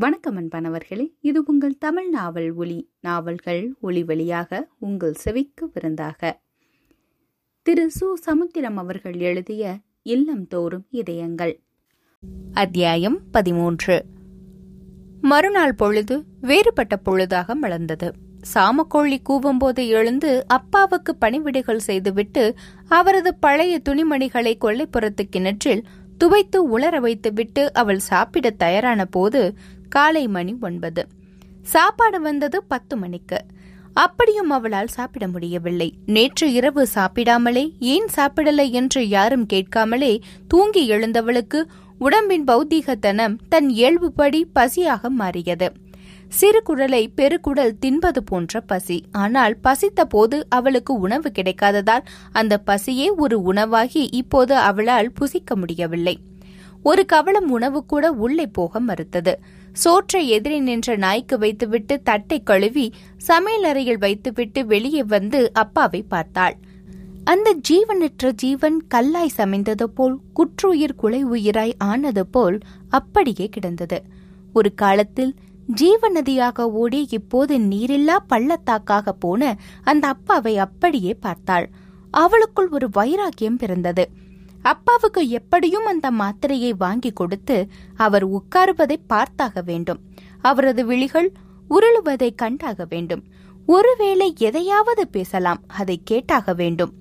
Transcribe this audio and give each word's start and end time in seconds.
வணக்கம் 0.00 0.40
அன்பனவர்களே 0.40 1.12
இது 1.20 1.42
உங்கள் 1.46 1.78
தமிழ் 1.78 2.08
நாவல் 2.08 2.52
ஒளி 2.52 2.90
நாவல்கள் 3.00 3.74
ஒளி 3.80 4.04
வழியாக 4.04 4.68
உங்கள் 4.78 5.12
செவிக்கு 5.12 5.70
விருந்தாக. 5.72 6.40
திரு. 7.62 7.90
சு. 8.00 8.12
சமுத்திரம் 8.12 8.76
அவர்கள் 8.76 9.14
எழுதிய 9.14 9.78
இல்லம் 10.02 10.46
தோறும் 10.46 10.86
இதயங்கள். 10.90 11.62
அத்தியாயம் 12.54 13.20
பதிமூன்று. 13.30 14.04
மறுநாள் 15.20 15.74
பொழுது 15.74 16.24
வேறுபட்ட 16.40 17.00
பொழுதாக 17.04 17.54
மலர்ந்தது. 17.62 18.10
சாமக்கோழி 18.54 19.16
கூவும்போது 19.28 19.88
எழுந்து 19.88 20.46
அப்பாவுக்கு 20.46 21.16
பணிவிடைகள் 21.20 21.76
செய்துவிட்டு 21.76 22.54
அவரது 22.88 23.34
பழைய 23.34 23.80
துணிமணிகளை 23.88 24.56
கொல்லைப்புறத்து 24.60 25.22
கிணற்றில் 25.22 25.82
துவைத்து 26.24 26.56
உலர 26.56 27.00
வைத்துவிட்டு 27.00 27.72
அவள் 27.72 27.98
சாப்பிட 27.98 28.50
தயாரான 28.50 29.04
போது 29.04 29.54
காலை 29.88 30.28
மணி 30.28 30.56
ஒன்பது. 30.60 31.06
சாப்பாடு 31.62 32.20
வந்தது 32.20 32.64
பத்து 32.64 32.96
மணிக்கு. 32.96 33.44
அப்படியும் 33.92 34.50
அவளால் 34.50 34.86
சாப்பிட 34.86 35.28
முடியவில்லை. 35.28 35.94
நேற்று 36.06 36.52
இரவு 36.52 36.88
சாப்பிடாமலே 36.94 37.72
ஏன் 37.78 38.06
சாப்பிடலை 38.16 38.70
என்று 38.70 39.08
யாரும் 39.08 39.46
கேட்காமலே 39.46 40.20
தூங்கி 40.48 40.90
எழுந்தவளுக்கு 40.90 41.62
உடம்பின் 41.98 42.44
பௌத்தீகத்தனம் 42.44 43.36
தன் 43.48 43.68
இயல்புபடி 43.68 44.44
பசியாக 44.54 45.08
மாறியது. 45.08 45.72
சிறு 46.28 46.62
குடலை 46.66 47.08
பெருக்குடல் 47.16 47.78
தின்பது 47.80 48.22
போன்ற 48.22 48.60
பசி. 48.60 49.04
ஆனால் 49.12 49.56
பசித்த 49.56 50.04
போது 50.04 50.46
அவளுக்கு 50.48 50.94
உணவு 50.94 51.32
கிடைக்காததால் 51.34 52.04
அந்த 52.32 52.60
பசியே 52.66 53.14
ஒரு 53.16 53.42
உணவாகி 53.42 54.08
இப்போது 54.12 54.56
அவளால் 54.56 55.12
புசிக்க 55.12 55.56
முடியவில்லை. 55.56 56.18
ஒரு 56.82 57.06
கவளம் 57.06 57.50
உணவு 57.50 57.86
கூட 57.86 58.12
உள்ளே 58.12 58.46
போக 58.46 58.80
மறுத்தது. 58.80 59.40
சோற்றை 59.82 60.20
எதிரே 60.28 60.58
நின்ற 60.58 60.96
நாய்க்கு 60.96 61.36
வைத்துவிட்டு 61.38 61.94
தட்டை 62.02 62.38
கழுவி 62.42 62.86
சமையலறையில் 63.26 63.98
வைத்துவிட்டு 63.98 64.60
வெளியே 64.66 65.02
வந்து 65.14 65.40
அப்பாவை 65.52 66.00
பார்த்தாள். 66.02 66.56
அந்த 67.24 67.48
ஜீவனற்ற 67.68 68.30
ஜீவன் 68.32 68.78
கல்லாய் 68.94 69.36
சமைந்தது 69.36 69.86
போல் 69.96 70.16
குற்றுயிர் 70.34 70.96
குலை 70.96 71.20
உயிராய் 71.24 71.74
ஆனது 71.90 72.24
போல் 72.26 72.56
அப்படியே 72.88 73.46
கிடந்தது. 73.48 73.98
ஒரு 74.52 74.70
காலத்தில் 74.74 75.32
ஜீவநதியாக 75.80 76.66
ஓடி 76.82 77.00
இப்போது 77.10 77.54
நீரில்லா 77.72 78.16
பள்ளத்தாக்காக 78.28 79.12
போன 79.24 79.42
அந்த 79.82 80.04
அப்பாவை 80.08 80.54
அப்படியே 80.58 81.12
பார்த்தாள். 81.26 81.66
அவளுக்குள் 82.14 82.68
ஒரு 82.68 82.86
வைராக்கியம் 82.92 83.56
பிறந்தது. 83.56 84.04
அப்பாவுக்கு 84.68 85.22
எப்படியும் 85.28 85.86
அந்த 85.86 86.10
மாத்திரையை 86.10 86.72
வாங்கி 86.78 87.10
கொடுத்து 87.10 87.56
அவர் 87.96 88.24
உட்காருவதை 88.30 88.96
பார்த்தாக 89.08 89.64
வேண்டும். 89.64 90.00
அவரது 90.40 90.82
விழிகள் 90.86 91.28
உருளுவதை 91.70 92.28
கண்டாக 92.34 92.86
வேண்டும். 92.88 93.22
ஒருவேளை 93.66 94.34
எதையாவது 94.38 95.08
பேசலாம் 95.08 95.62
அதை 95.80 95.96
கேட்டாக 96.04 96.54
வேண்டும். 96.54 96.92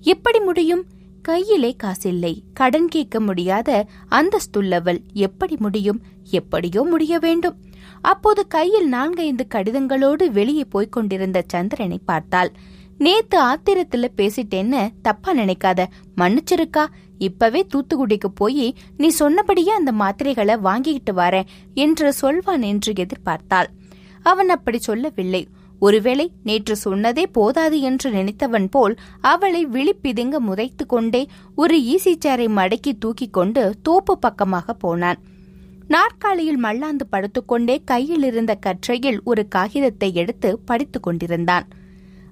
எப்படி 0.00 0.40
முடியும்? 0.40 0.84
கையிலே 1.22 1.76
காசில்லை. 1.82 2.34
கடன் 2.54 2.88
கேட்க 2.88 3.20
முடியாத 3.20 3.86
அந்தஸ்துள்ளவள் 4.10 5.00
எப்படி 5.12 5.56
முடியும்? 5.58 6.00
எப்படியோ 6.30 6.82
முடிய 6.82 7.18
வேண்டும். 7.18 7.56
அப்போது 8.00 8.46
கையில் 8.46 8.88
நான்கைந்து 8.88 9.46
கடிதங்களோடு 9.54 10.26
வெளியே 10.30 10.64
போய்க் 10.64 10.92
கொண்டிருந்த 10.92 11.44
சந்திரனை 11.48 11.98
பார்த்தாள். 12.04 12.52
நேத்து 12.98 13.36
ஆத்திரத்துல 13.42 14.08
பேசிட்டேன்னு 14.16 14.82
தப்பா 15.02 15.30
நினைக்காத. 15.34 15.80
மன்னிச்சிருக்கா? 16.16 16.84
இப்பவே 17.28 17.60
தூத்துக்குடிக்கு 17.72 18.28
போய் 18.34 18.66
நீ 18.96 19.08
சொன்னபடியே 19.20 19.72
அந்த 19.78 19.92
மாத்திரைகளை 19.98 20.56
வாங்கிக்கிட்டு 20.60 21.14
வரேன் 21.20 21.50
என்று 21.84 22.08
சொல்வான் 22.12 22.64
என்று 22.70 22.92
எதிர்பார்த்தாள். 23.02 23.68
அவன் 24.26 24.48
அப்படி 24.48 24.78
சொல்லவில்லை. 24.78 25.42
ஒருவேளை 25.78 26.26
நேற்று 26.44 26.74
சொன்னதே 26.84 27.24
போதாது 27.32 27.78
என்று 27.80 28.08
நினைத்தவன் 28.10 28.68
போல் 28.70 28.94
அவளை 29.20 29.62
விழிப்பிதுங்க 29.66 30.38
முதைத்து 30.38 30.84
கொண்டே 30.86 31.22
ஒரு 31.56 31.76
ஈசி 31.94 32.12
சேரை 32.24 32.46
மடக்கி 32.58 32.92
தூக்கிக் 32.98 33.32
கொண்டு 33.32 33.62
தோப்பு 33.82 34.14
பக்கமாக 34.18 34.74
போனான். 34.74 35.20
நாற்காலியில் 35.88 36.60
மல்லாந்து 36.64 37.06
படுத்துக்கொண்டே 37.12 37.76
கையில் 37.84 38.22
இருந்த 38.22 38.52
கற்றையில் 38.66 39.18
ஒரு 39.24 39.42
காகிதத்தை 39.48 40.10
எடுத்து 40.14 40.50
படித்துக் 40.64 41.02
கொண்டிருந்தான். 41.02 41.66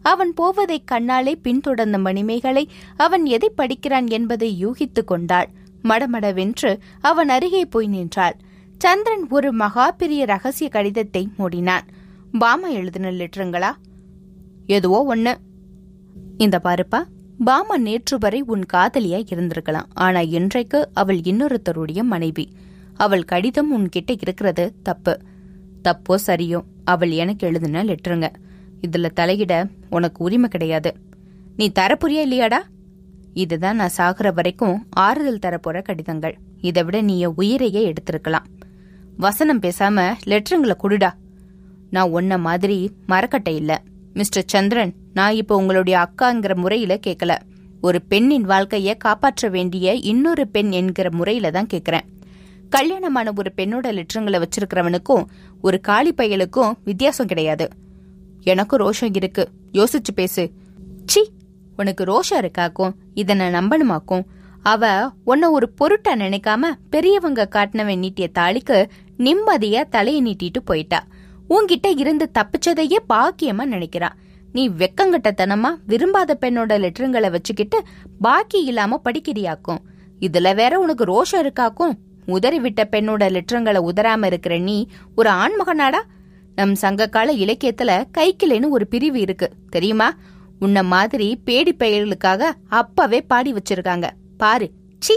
அவன் 0.02 0.34
போவதைக் 0.34 0.90
கண்ணாலே 0.92 1.34
பின்தொடர்ந்த 1.42 1.98
மணிமேகலை 1.98 2.68
அவன் 2.96 3.26
எதை 3.26 3.50
படிக்கிறான் 3.54 4.10
என்பதை 4.10 4.66
யூகித்துக் 4.66 5.06
கொண்டாள். 5.06 5.50
மடமடவென்று 5.82 6.78
அவன் 7.00 7.28
அருகே 7.28 7.64
போய் 7.64 7.86
நின்றாள். 7.86 8.36
சந்திரன் 8.78 9.26
ஒரு 9.28 9.52
மகா 9.52 9.90
பெரிய 9.90 10.24
ரகசிய 10.24 10.70
கடிதத்தை 10.70 11.28
மூடினான். 11.38 11.80
பாமா 12.38 12.68
எழுதின 12.68 13.10
லெட்டருங்களா? 13.10 13.72
எதுவோ 14.66 15.16
ஒண்ணு. 15.16 15.34
இந்த 16.38 16.60
பாருப்பா 16.64 17.02
பாமா 17.44 17.76
நேற்று 17.76 18.18
வரை 18.18 18.40
உன் 18.40 18.64
காதலியா 18.72 19.18
இருந்திருக்கலாம். 19.18 19.86
ஆனா 19.94 20.20
இன்றைக்கு 20.20 20.88
அவள் 20.94 21.18
இன்னொருத்தருடைய 21.18 22.02
மனைவி. 22.02 22.52
அவள் 22.96 23.24
கடிதம் 23.24 23.78
உன்கிட்ட 23.78 24.10
இருக்கிறது 24.20 24.72
தப்பு. 24.82 25.20
தப்போ 25.84 26.14
சரியோ 26.26 26.62
அவள் 26.84 27.10
எனக்கு 27.10 27.46
எழுதின 27.46 27.84
லெட்டருங்க. 27.84 28.28
இதுல 28.80 29.08
தலையிட 29.20 29.70
உனக்கு 29.90 30.24
உரிமை 30.24 30.48
கிடையாது. 30.48 30.94
நீ 31.56 31.72
தரப்புரியா 31.78 32.24
இல்லையாடா? 32.28 32.58
இதுதான் 33.34 33.76
நான் 33.76 33.96
சாகுற 33.96 34.34
வரைக்கும் 34.34 34.86
ஆறுதல் 34.90 35.38
தரப்போற 35.46 35.82
கடிதங்கள். 35.82 36.38
இதை 36.60 36.84
விட 36.84 37.00
நீ 37.00 37.20
என் 37.20 37.32
உயிரையே 37.36 37.92
எடுத்திருக்கலாம். 37.92 38.44
வசனம் 39.16 39.60
பேசாம 39.60 40.12
லெட்டருங்களை 40.26 40.72
குடுடா. 40.82 41.10
நான் 41.90 42.10
உன்ன 42.10 42.38
மாதிரி 42.38 42.90
மரக்கட்டை 43.06 43.56
இல்ல. 43.56 43.82
மிஸ்டர் 44.12 44.44
சந்திரன் 44.46 44.94
நான் 45.14 45.34
இப்ப 45.34 45.56
உங்களுடைய 45.56 46.08
அக்காங்கிற 46.08 46.54
முறையில 46.54 46.98
கேட்கல 47.06 47.36
ஒரு 47.80 48.02
பெண்ணின் 48.02 48.46
வாழ்க்கைய 48.46 48.96
காப்பாற்ற 48.96 49.48
வேண்டிய 49.48 49.94
இன்னொரு 49.94 50.48
பெண் 50.48 50.70
என்கிற 50.70 51.10
முறையில 51.12 51.50
தான் 51.50 51.68
கேக்குறேன். 51.74 52.00
கல்யாணமான 52.68 53.32
ஒரு 53.36 53.52
பெண்ணோட 53.56 53.92
லெட்டருங்களை 53.92 54.42
வச்சிருக்கிறவனுக்கும் 54.42 55.24
ஒரு 55.60 55.80
காளி 55.80 56.14
பையலுக்கும் 56.14 56.72
வித்தியாசம் 56.84 57.26
கிடையாது. 57.26 57.68
எனக்கும் 58.42 58.80
ரோஷம் 58.80 59.16
இருக்கு. 59.16 59.48
யோசிச்சு 59.72 60.12
பேசு. 60.14 60.50
சி 61.06 61.30
உனக்கு 61.76 62.04
ரோஷம் 62.04 62.38
இருக்காக்கும் 62.38 62.92
இத 63.14 63.34
நான் 63.34 63.54
நம்பணுமாக்கும். 63.54 64.24
அவ 64.62 65.12
உன்னை 65.24 65.48
ஒரு 65.48 65.72
பொருட்டா 65.80 66.08
நினைக்காம 66.08 66.62
பெரியவங்க 66.90 67.48
காட்டினவன் 67.50 67.98
நீட்டிய 67.98 68.28
தாளிக்கு 68.38 68.88
நிம்மதியா 69.18 69.82
தலையை 69.88 70.22
நீட்டிட்டு 70.22 70.58
போயிட்டா. 70.64 71.04
உன்கிட்ட 71.48 71.98
இருந்து 71.98 72.30
தப்பிச்சதையே 72.38 72.96
பாக்கியமா 73.08 73.64
நினைக்கிறா. 73.70 74.08
நீ 74.52 74.68
வெக்கங்கட்டத்தனமா 74.68 75.68
விரும்பாத 75.86 76.38
பெண்ணோட 76.40 76.78
லெட்டருங்களை 76.78 77.30
வச்சுக்கிட்டு 77.30 77.82
பாக்கி 78.20 78.64
இல்லாம 78.64 79.00
படிக்கிறியாக்கும். 79.04 79.78
இதுல 80.20 80.54
வேற 80.54 80.78
உனக்கு 80.78 81.04
ரோஷம் 81.04 81.42
இருக்காக்கும். 81.42 81.92
உதறி 82.26 82.60
விட்ட 82.60 82.88
பெண்ணோட 82.90 83.28
லெட்டருங்களை 83.28 83.88
உதறாம 83.88 84.26
இருக்கிற 84.26 84.58
நீ 84.58 84.88
ஒரு 85.16 85.30
ஆண்மகனாடா? 85.30 86.00
நம் 86.60 86.74
சங்ககால 86.74 87.32
இலக்கியத்துல 87.34 88.04
கைக்கிளைன்னு 88.18 88.68
ஒரு 88.68 88.86
பிரிவு 88.86 89.20
இருக்கு. 89.20 89.48
தெரியுமா? 89.68 90.08
உன்ன 90.58 90.82
மாதிரி 90.82 91.36
பேடி 91.44 91.72
பெயர்களுக்காக 91.74 92.52
அப்பவே 92.68 93.20
பாடி 93.20 93.52
வச்சிருக்காங்க. 93.52 94.06
பாரு. 94.36 94.66
சி. 94.98 95.14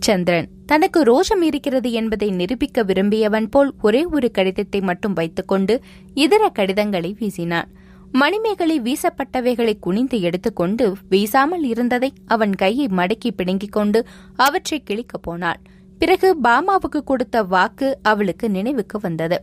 சந்திரன் 0.00 0.48
தனக்கு 0.66 1.00
ரோஷம் 1.02 1.42
இருக்கிறது 1.42 1.92
என்பதை 1.92 2.30
நிரூபிக்க 2.30 2.84
விரும்பியவன் 2.84 3.46
போல் 3.50 3.74
ஒரே 3.82 4.04
ஒரு 4.04 4.30
கடிதத்தை 4.30 4.80
மட்டும் 4.80 5.12
வைத்துக்கொண்டு 5.12 5.80
இதர 6.14 6.48
கடிதங்களை 6.48 7.16
வீசினான். 7.18 7.68
மணிமேகலை 8.12 8.80
வீசப்பட்டவைகளை 8.80 9.78
குனிந்து 9.80 10.20
எடுத்துக்கொண்டு 10.20 10.96
வீசாமல் 11.10 11.64
இருந்ததை 11.64 12.12
அவன் 12.26 12.54
கையை 12.54 12.86
மடக்கி 12.86 13.30
பிடுங்கிக் 13.36 13.72
கொண்டு 13.72 14.06
அவற்றை 14.36 14.82
கிழிக்கப் 14.90 15.22
போனாள். 15.22 15.60
பிறகு 15.98 16.28
பாமாவுக்கு 16.44 17.00
கொடுத்த 17.04 17.42
வாக்கு 17.44 17.88
அவளுக்கு 18.02 18.50
நினைவுக்கு 18.50 18.98
வந்தது. 19.02 19.38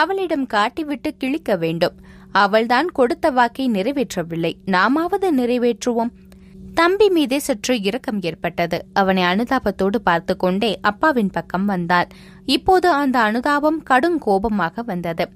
அவளிடம் 0.00 0.46
காட்டிவிட்டு 0.46 1.10
கிழிக்க 1.18 1.56
வேண்டும். 1.56 1.96
அவள்தான் 2.32 2.88
கொடுத்த 2.90 3.30
வாக்கை 3.30 3.64
நிறைவேற்றவில்லை. 3.70 4.52
நாமாவது 4.66 5.28
நிறைவேற்றுவோம். 5.40 6.12
தம்பி 6.74 7.06
மீதே 7.08 7.38
சற்று 7.38 7.74
இரக்கம் 7.80 8.20
ஏற்பட்டது. 8.22 8.78
அவனை 8.92 9.22
அனுதாபத்தோடு 9.22 9.98
பார்த்து 10.02 10.36
கொண்டே 10.36 10.78
அப்பாவின் 10.80 11.30
பக்கம் 11.30 11.64
வந்தாள். 11.64 12.08
இப்போது 12.46 12.88
அந்த 12.90 13.18
அனுதாபம் 13.18 13.82
கடும் 13.82 14.18
கோபமாக 14.18 14.82
வந்தது. 14.82 15.26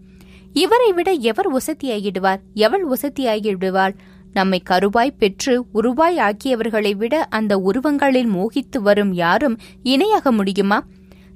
இவரை 0.52 0.92
விட 0.92 1.10
எவர் 1.30 1.50
உசத்தியாகிடுவார் 1.52 2.40
எவள் 2.54 2.84
உசத்தியாகிடுவாள் 2.94 3.94
நம்மை 4.32 4.62
கருவாய் 4.70 5.18
பெற்று 5.18 5.52
உருவாய் 5.74 6.18
ஆக்கியவர்களை 6.18 6.92
விட 6.96 7.14
அந்த 7.30 7.52
உருவங்களில் 7.58 8.30
மோகித்து 8.32 8.78
வரும் 8.78 9.12
யாரும் 9.12 9.56
இணையாக 9.82 10.32
முடியுமா? 10.32 10.78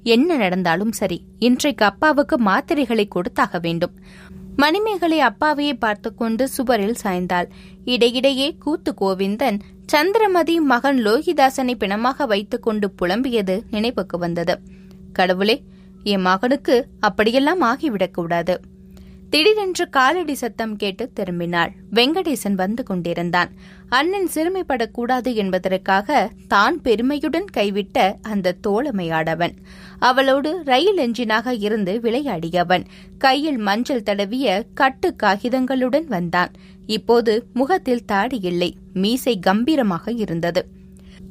என்ன 0.03 0.37
நடந்தாலும் 0.37 0.93
சரி 0.93 1.25
இன்றைக்கு 1.39 1.85
அப்பாவுக்கு 1.85 2.39
மாத்திரைகளை 2.43 3.09
கொடுத்தாக 3.09 3.59
வேண்டும். 3.59 3.95
மணிமேகலை 4.57 5.21
அப்பாவையே 5.21 5.73
பார்த்து 5.73 6.15
கொண்டு 6.15 6.49
சுவரில் 6.49 6.97
சாய்ந்தாள். 7.05 7.49
இடையிடையே 7.85 8.57
கூத்து 8.59 8.95
கோவிந்தன் 9.01 9.59
சந்திரமதி 9.87 10.61
மகன் 10.61 11.07
லோகிதாசனை 11.07 11.75
பிணமாக 11.75 12.27
வைத்துக்கொண்டு 12.27 12.95
புலம்பியது 13.03 13.63
நினைவுக்கு 13.71 14.19
வந்தது. 14.19 14.59
கடவுளே 15.13 15.65
என் 16.03 16.21
மகனுக்கு 16.21 16.89
அப்படியெல்லாம் 17.01 17.63
ஆகிவிடக்கூடாது. 17.63 18.57
திடீரென்று 19.33 19.89
காலடி 19.89 20.35
சத்தம் 20.35 20.77
கேட்டு 20.77 21.11
திரும்பினாள். 21.21 21.71
வெங்கடேசன் 21.91 22.55
வந்து 22.55 22.83
கொண்டிருந்தான். 22.83 23.51
அண்ணன் 23.89 24.29
சிறுமைப்படக்கூடாது 24.35 25.35
என்பதற்காக 25.35 26.31
தான் 26.49 26.81
பெருமையுடன் 26.81 27.47
கைவிட்ட 27.57 28.15
அந்த 28.23 28.55
தோழமையாடவன். 28.67 29.55
அவளோடு 29.99 30.63
ரயில் 30.65 30.97
எஞ்சினாக 30.97 31.55
இருந்து 31.61 32.01
விளையாடியவன். 32.01 32.85
கையில் 33.19 33.59
மஞ்சள் 33.59 34.03
தடவிய 34.03 34.63
கட்டு 34.75 35.17
காகிதங்களுடன் 35.17 36.07
வந்தான். 36.07 36.53
இப்போது 36.87 37.47
முகத்தில் 37.53 38.05
தாடி 38.05 38.41
இல்லை. 38.43 38.77
மீசை 38.95 39.39
கம்பீரமாக 39.39 40.13
இருந்தது. 40.13 40.65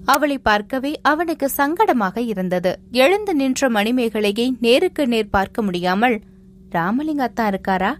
அவளை 0.05 0.37
பார்க்கவே 0.37 0.99
அவனுக்கு 1.01 1.49
சங்கடமாக 1.57 2.17
இருந்தது. 2.17 2.79
எழுந்து 2.91 3.35
நின்ற 3.35 3.69
மணிமேகலையை 3.69 4.49
நேருக்கு 4.59 5.07
நேர் 5.07 5.29
பார்க்க 5.29 5.61
முடியாமல் 5.61 6.19
ராமலிங்க 6.71 7.23
அத்தா 7.27 7.43
இருக்காரா? 7.43 7.91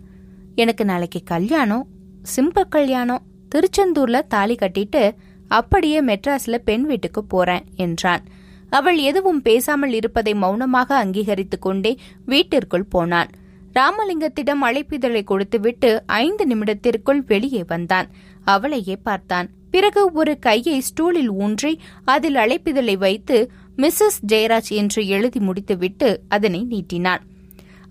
எனக்கு 0.55 0.85
நாளைக்கு 0.85 1.21
கல்யாணம் 1.23 1.87
சிம்பிள் 2.35 2.69
கல்யாணம் 2.69 3.21
திருச்செந்தூர்ல 3.55 4.21
தாலி 4.27 4.55
கட்டிட்டு 4.55 5.11
அப்படியே 5.47 6.03
மெட்ராஸ்ல 6.03 6.57
பெண் 6.57 6.83
வீட்டுக்கு 6.83 7.23
போறேன் 7.23 7.63
என்றான். 7.75 8.23
அவள் 8.69 8.97
எதுவும் 8.97 9.41
பேசாமல் 9.41 9.93
இருப்பதை 9.93 10.33
மௌனமாக 10.33 11.05
அங்கீகரித்துக் 11.05 11.61
கொண்டே 11.61 11.97
வீட்டிற்குள் 12.25 12.85
போனான். 12.85 13.29
ராமலிங்கத்திடம் 13.73 14.63
அழைப்பிதழை 14.63 15.23
கொடுத்துவிட்டு 15.23 16.03
ஐந்து 16.05 16.47
நிமிடத்திற்குள் 16.47 17.21
வெளியே 17.25 17.63
வந்தான். 17.67 18.07
அவளையே 18.43 18.95
பார்த்தான். 18.95 19.49
பிறகு 19.71 20.11
ஒரு 20.11 20.39
கையை 20.39 20.81
ஸ்டூலில் 20.81 21.31
ஊன்றி 21.31 21.79
அதில் 22.05 22.35
அழைப்பிதழை 22.35 22.97
வைத்து 22.97 23.51
மிஸ்ஸஸ் 23.77 24.19
ஜெயராஜ் 24.27 24.71
என்று 24.71 25.07
எழுதி 25.07 25.39
முடித்துவிட்டு 25.39 26.09
அதனை 26.27 26.67
நீட்டினான். 26.69 27.21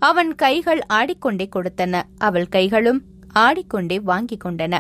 அவன் 0.00 0.34
கைகள் 0.34 0.80
ஆடிக்கொண்டே 0.92 1.48
கொடுத்தன. 1.56 2.02
அவள் 2.18 2.48
கைகளும் 2.48 3.00
ஆடிக்கொண்டே 3.34 4.00
வாங்கிக் 4.00 4.44
கொண்டன. 4.44 4.78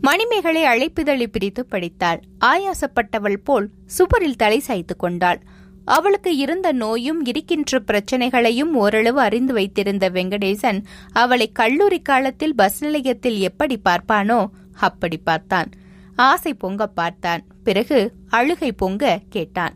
மணிமேகலை 0.00 0.62
அழைப்பிதழை 0.64 1.26
பிரித்து 1.26 1.66
படித்தாள். 1.66 2.20
ஆயாசப்பட்டவள் 2.44 3.40
போல் 3.44 3.66
சுவரில் 3.86 4.36
தலை 4.36 4.58
சாய்த்து 4.58 4.96
கொண்டாள். 4.96 5.40
அவளுக்கு 5.84 6.36
இருந்த 6.36 6.72
நோயும் 6.72 7.24
இருக்கின்ற 7.24 7.78
பிரச்சனைகளையும் 7.80 8.74
ஓரளவு 8.74 9.20
அறிந்து 9.20 9.52
வைத்திருந்த 9.52 10.10
வெங்கடேசன் 10.10 10.80
அவளை 11.12 11.52
கல்லூரி 11.52 12.00
காலத்தில் 12.00 12.54
பஸ் 12.54 12.80
நிலையத்தில் 12.84 13.38
எப்படி 13.38 13.80
பார்ப்பானோ 13.84 14.40
அப்படி 14.72 15.16
பார்த்தான். 15.16 15.70
ஆசை 16.16 16.54
பொங்க 16.54 16.86
பார்த்தான். 16.86 17.42
பிறகு 17.64 17.98
அழுகை 18.28 18.72
பொங்க 18.72 19.20
கேட்டான். 19.28 19.74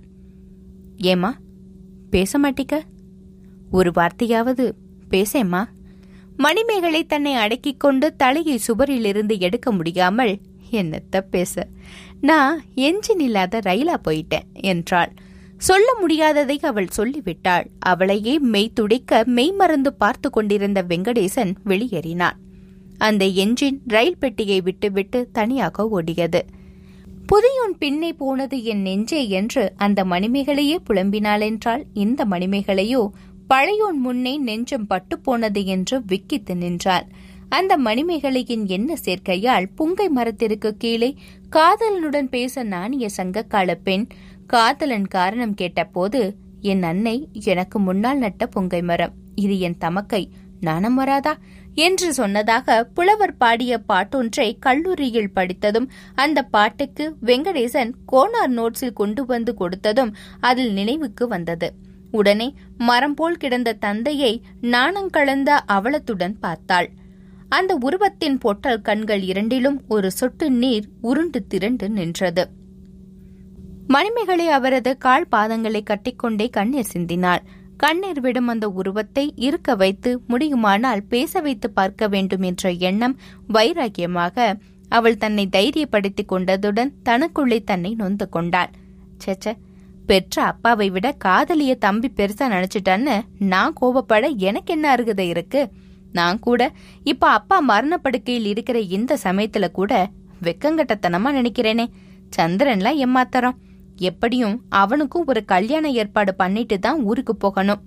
ஏமா 1.03 1.33
பேச 2.11 2.39
மாட்டிக்க 2.39 2.75
ஒரு 3.77 3.91
வார்த்தையாவது 3.91 4.65
பேசேம்மா. 5.11 5.63
மணிமேகலை 6.37 7.01
தன்னை 7.05 7.33
அடக்கிக் 7.35 7.81
கொண்டு 7.81 8.07
தலையை 8.17 8.57
சுவரிலிருந்து 8.67 9.35
எடுக்க 9.39 9.69
முடியாமல் 9.73 10.35
என்னத்த 10.73 11.21
பேச? 11.31 11.55
நான் 12.21 12.57
என்ஜின் 12.87 13.23
இல்லாத 13.27 13.61
ரயிலா 13.67 13.97
போயிட்டேன் 14.05 14.47
என்றாள். 14.65 15.13
சொல்ல 15.59 15.89
முடியாததை 16.01 16.57
அவள் 16.63 16.95
சொல்லிவிட்டாள். 16.97 17.67
அவளையே 17.87 18.35
மெய் 18.53 18.75
துடிக்க 18.75 19.23
மெய் 19.37 19.53
மறந்து 19.53 19.93
பார்த்து 19.95 20.31
கொண்டிருந்த 20.31 20.81
வெங்கடேசன் 20.83 21.53
வெளியேறினான். 21.65 22.37
அந்த 22.99 23.25
என்ஜின் 23.45 23.79
ரயில் 23.87 24.21
பெட்டியை 24.21 24.59
விட்டுவிட்டு 24.61 25.21
தனியாக 25.33 25.87
ஓடியது. 25.97 26.43
புதையுன் 27.27 27.77
பின்னே 27.79 28.11
போனது 28.13 28.57
என் 28.65 28.83
நெஞ்சே 28.83 29.23
என்று 29.31 29.63
அந்த 29.77 30.01
மணிமேகலையே 30.05 30.77
புலம்பினாள் 30.89 31.43
என்றால் 31.43 31.83
இந்த 31.95 32.21
மணிமேகலையோ 32.25 33.03
பழையோன் 33.55 33.99
முன்னே 33.99 34.39
நெஞ்சம் 34.39 34.87
பட்டுப்போனது 34.91 35.65
என்று 35.65 36.03
விக்கித்து 36.09 36.55
நின்றாள். 36.55 37.07
அந்த 37.49 37.79
மணிமேகலையின் 37.79 38.67
என்ன 38.67 38.95
சேர்க்கையால் 39.05 39.67
புங்கை 39.79 40.09
மரத்திற்கு 40.09 40.77
கீழே 40.77 41.15
காதலனுடன் 41.57 42.29
பேச 42.29 42.63
நாணிய 42.63 43.09
சங்கக்கால 43.17 43.75
பெண் 43.85 44.07
காதலன் 44.47 45.09
காரணம் 45.09 45.55
கேட்டபோது 45.55 46.37
என் 46.61 46.83
அன்னை 46.83 47.29
எனக்கு 47.45 47.79
முன்னால் 47.79 48.19
நட்ட 48.19 48.49
புங்கை 48.57 48.83
மரம். 48.83 49.13
இது 49.35 49.59
என் 49.59 49.79
தமக்கை. 49.79 50.29
நாணம் 50.61 50.95
வராதா? 50.95 51.39
என்று 51.75 52.13
சொன்னதாக 52.13 52.85
புலவர் 52.85 53.37
பாடிய 53.37 53.81
பாட்டொன்றை 53.89 54.57
கல்லூரியில் 54.59 55.33
படித்ததும் 55.33 55.91
அந்த 56.15 56.43
பாட்டுக்கு 56.43 57.17
வெங்கடேசன் 57.23 57.93
கோனார் 58.13 58.51
நோட்ஸில் 58.51 58.93
கொண்டு 58.93 59.25
வந்து 59.25 59.55
கொடுத்ததும் 59.61 60.13
அதில் 60.41 60.73
நினைவுக்கு 60.73 61.29
வந்தது. 61.29 61.75
உடனே 62.19 62.49
மரம் 62.89 63.17
போல் 63.19 63.41
கிடந்த 63.43 63.79
தந்தையை 63.85 64.33
நாணங்கலந்த 64.75 65.51
அவலத்துடன் 65.77 66.37
பார்த்தாள். 66.41 66.89
அந்த 67.49 67.73
உருவத்தின் 67.87 68.39
பொட்டல் 68.39 68.81
கண்கள் 68.81 69.23
இரண்டிலும் 69.23 69.79
ஒரு 69.89 70.09
சொட்டு 70.11 70.47
நீர் 70.63 70.87
உருண்டு 71.01 71.41
திரண்டு 71.47 71.89
நின்றது. 71.89 72.45
மணிமேகலை 73.89 74.47
அவரது 74.49 74.93
கால் 74.99 75.29
பாதங்களை 75.35 75.83
கட்டிக்கொண்டே 75.83 76.47
கண்ணீர் 76.51 76.93
சிந்தினாள். 76.95 77.43
கண்ணீர் 77.77 78.21
விடும் 78.21 78.51
அந்த 78.53 78.67
உருவத்தை 78.81 79.25
இருக்க 79.47 79.71
வைத்து 79.75 80.11
முடியுமானால் 80.27 81.03
பேச 81.09 81.41
வைத்து 81.41 81.69
பார்க்க 81.71 82.09
வேண்டும் 82.15 82.45
என்ற 82.51 82.71
எண்ணம் 82.89 83.17
வைராக்கியமாக 83.53 84.47
அவள் 84.91 85.21
தன்னை 85.23 85.45
தைரியப்படுத்திக் 85.53 86.31
கொண்டதுடன் 86.33 86.93
தனக்குள்ளே 87.09 87.59
தன்னை 87.65 87.93
நொந்து 87.95 88.27
கொண்டாள். 88.29 88.73
சேச்சே 89.25 89.53
பெற்ற 90.07 90.43
அப்பாவை 90.43 90.91
விட 90.91 91.13
காதலிய 91.13 91.75
தம்பி 91.75 92.11
பெருசா 92.17 92.47
நினைச்சிட்டான்னு 92.47 93.21
நான் 93.39 93.75
கோபப்பட 93.81 94.37
எனக்கு 94.37 94.75
என்ன 94.75 94.91
அருகதை 94.91 95.29
இருக்கு? 95.29 95.71
நான் 96.13 96.39
கூட 96.39 96.73
இப்ப 97.05 97.29
அப்பா 97.29 97.61
மரணப்படுக்கையில் 97.61 98.47
இருக்கிற 98.47 98.79
இந்த 98.81 99.19
சமயத்துல 99.23 99.71
கூட 99.71 100.11
வெக்கங்கட்டத்தனமா 100.43 101.31
நினைக்கிறேனே. 101.31 101.87
சந்திரன்லாம் 102.37 103.01
எம்மாத்தரம் 103.07 103.59
எப்படியும் 103.97 104.63
அவனுக்கும் 104.69 105.27
ஒரு 105.27 105.45
கல்யாண 105.45 105.91
ஏற்பாடு 105.91 106.35
பண்ணிட்டு 106.35 106.79
தான் 106.79 107.03
ஊருக்கு 107.03 107.37
போகணும். 107.37 107.83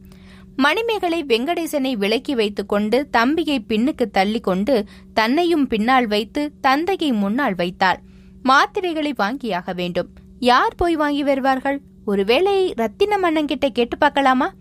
மணிமேகலை 0.55 1.25
வெங்கடேசனை 1.25 1.91
விலக்கி 1.93 2.35
வைத்துக்கொண்டு 2.35 3.09
தம்பியை 3.09 3.65
பின்னுக்கு 3.67 4.05
தள்ளி 4.11 4.39
கொண்டு 4.39 4.85
தன்னையும் 5.13 5.67
பின்னால் 5.67 6.07
வைத்து 6.07 6.41
தந்தையை 6.61 7.11
முன்னால் 7.11 7.55
வைத்தாள். 7.55 7.99
மாத்திரைகளை 8.43 9.13
வாங்கியாக 9.17 9.75
வேண்டும். 9.75 10.09
யார் 10.39 10.75
போய் 10.75 10.95
வாங்கி 10.95 11.23
வருவார்கள்? 11.23 11.79
ஒருவேளை 12.05 12.73
ரத்தினம் 12.73 13.23
அண்ணங்கிட்ட 13.23 13.69
கேட்டு 13.69 13.97
பார்க்கலாமா? 13.97 14.53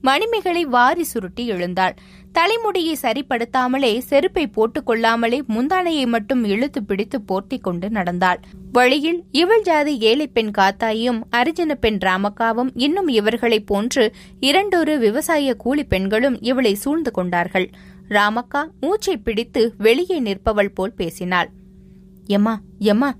மணிமேகலை 0.00 0.64
வாரி 0.64 1.02
சுருட்டி 1.02 1.46
எழுந்தாள். 1.46 1.94
தலைமுடியை 2.32 2.96
சரிப்படுத்தாமலே 3.02 3.98
செருப்பை 3.98 4.46
போட்டுக் 4.46 4.86
கொள்ளாமலே 4.86 5.42
முந்தானையை 5.48 6.06
மட்டும் 6.06 6.44
இழுத்து 6.44 6.84
பிடித்து 6.84 7.20
போர்த்தி 7.20 7.58
கொண்டு 7.58 7.90
நடந்தாள். 7.90 8.40
வழியில் 8.72 9.24
இவள் 9.30 9.62
ஜாதி 9.62 9.98
ஏழை 9.98 10.26
பெண் 10.26 10.50
காத்தாயும் 10.58 11.20
அரிஜன 11.30 11.74
பெண் 11.74 11.98
ராமக்காவும் 12.00 12.70
இன்னும் 12.74 13.08
இவர்களைப் 13.08 13.66
போன்று 13.66 14.12
இரண்டொரு 14.40 14.98
விவசாய 14.98 15.54
கூலி 15.54 15.84
பெண்களும் 15.84 16.40
இவளை 16.40 16.74
சூழ்ந்து 16.74 17.10
கொண்டார்கள். 17.10 17.70
ராமக்கா 18.08 18.66
மூச்சை 18.80 19.16
பிடித்து 19.16 19.74
வெளியே 19.78 20.20
நிற்பவள் 20.20 20.74
போல் 20.74 20.94
பேசினாள். 20.94 21.50
எம்மா 22.26 22.60
எம்மா 22.78 23.14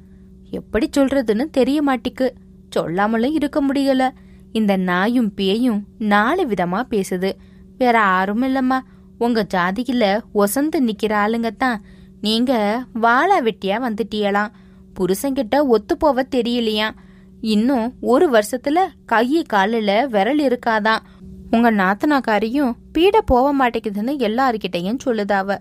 எப்படி 0.51 0.89
சொல்றதுன்னு 0.97 1.51
தெரிய 1.51 1.83
மாட்டிக்கு. 1.83 2.35
சொல்லாமலும் 2.71 3.33
இருக்க 3.33 3.63
முடியல. 3.63 4.11
இந்த 4.53 4.77
நாயும் 4.77 5.35
பேயும் 5.35 5.85
நாலு 5.99 6.47
விதமா 6.47 6.83
பேசுது. 6.91 7.33
வேற 7.79 7.99
யாரும் 7.99 8.43
இல்லம்மா. 8.43 8.79
உங்க 9.19 9.47
ஜாதியில 9.55 10.21
ஒசந்து 10.35 10.79
நிக்கிற 10.79 11.15
ஆளுங்க 11.23 11.57
தான் 11.57 11.83
நீங்க 12.21 12.83
வாழா 12.93 13.41
வெட்டியா 13.41 13.79
வந்துட்டியலாம். 13.79 14.49
புருஷங்கிட்ட 15.01 15.67
ஒத்து 15.67 15.97
போவ 16.05 16.23
தெரியலையா? 16.31 16.91
இன்னும் 17.41 17.95
ஒரு 18.01 18.31
வருஷத்துல 18.31 18.79
கையை 19.07 19.43
காலில் 19.43 20.09
விரல் 20.09 20.39
இருக்காதான். 20.39 20.99
உங்க 21.51 21.73
நாத்தனாக்காரியும் 21.73 22.73
பீட 22.99 23.19
போக 23.27 23.53
மாட்டேங்குதுன்னு 23.59 24.17
எல்லாருக்கிட்டையும் 24.19 24.99
சொல்லுதாவ 25.05 25.59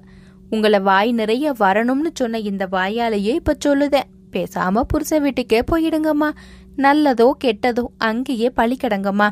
உங்களை 0.49 0.79
வாய் 0.79 1.11
நிறைய 1.11 1.51
வரணும்னு 1.51 2.09
சொன்ன 2.13 2.39
இந்த 2.39 2.67
வாயாலேயே 2.71 3.33
இப்ப 3.33 3.57
சொல்லுதேன். 3.65 4.07
பேசாம 4.31 4.81
புருஷ 4.93 5.21
வீட்டுக்கே 5.21 5.61
போயிடுங்கம்மா. 5.71 6.29
நல்லதோ 6.79 7.31
கெட்டதோ 7.43 7.85
அங்கேயே 7.97 8.51
பழிக்கடங்கம்மா 8.55 9.29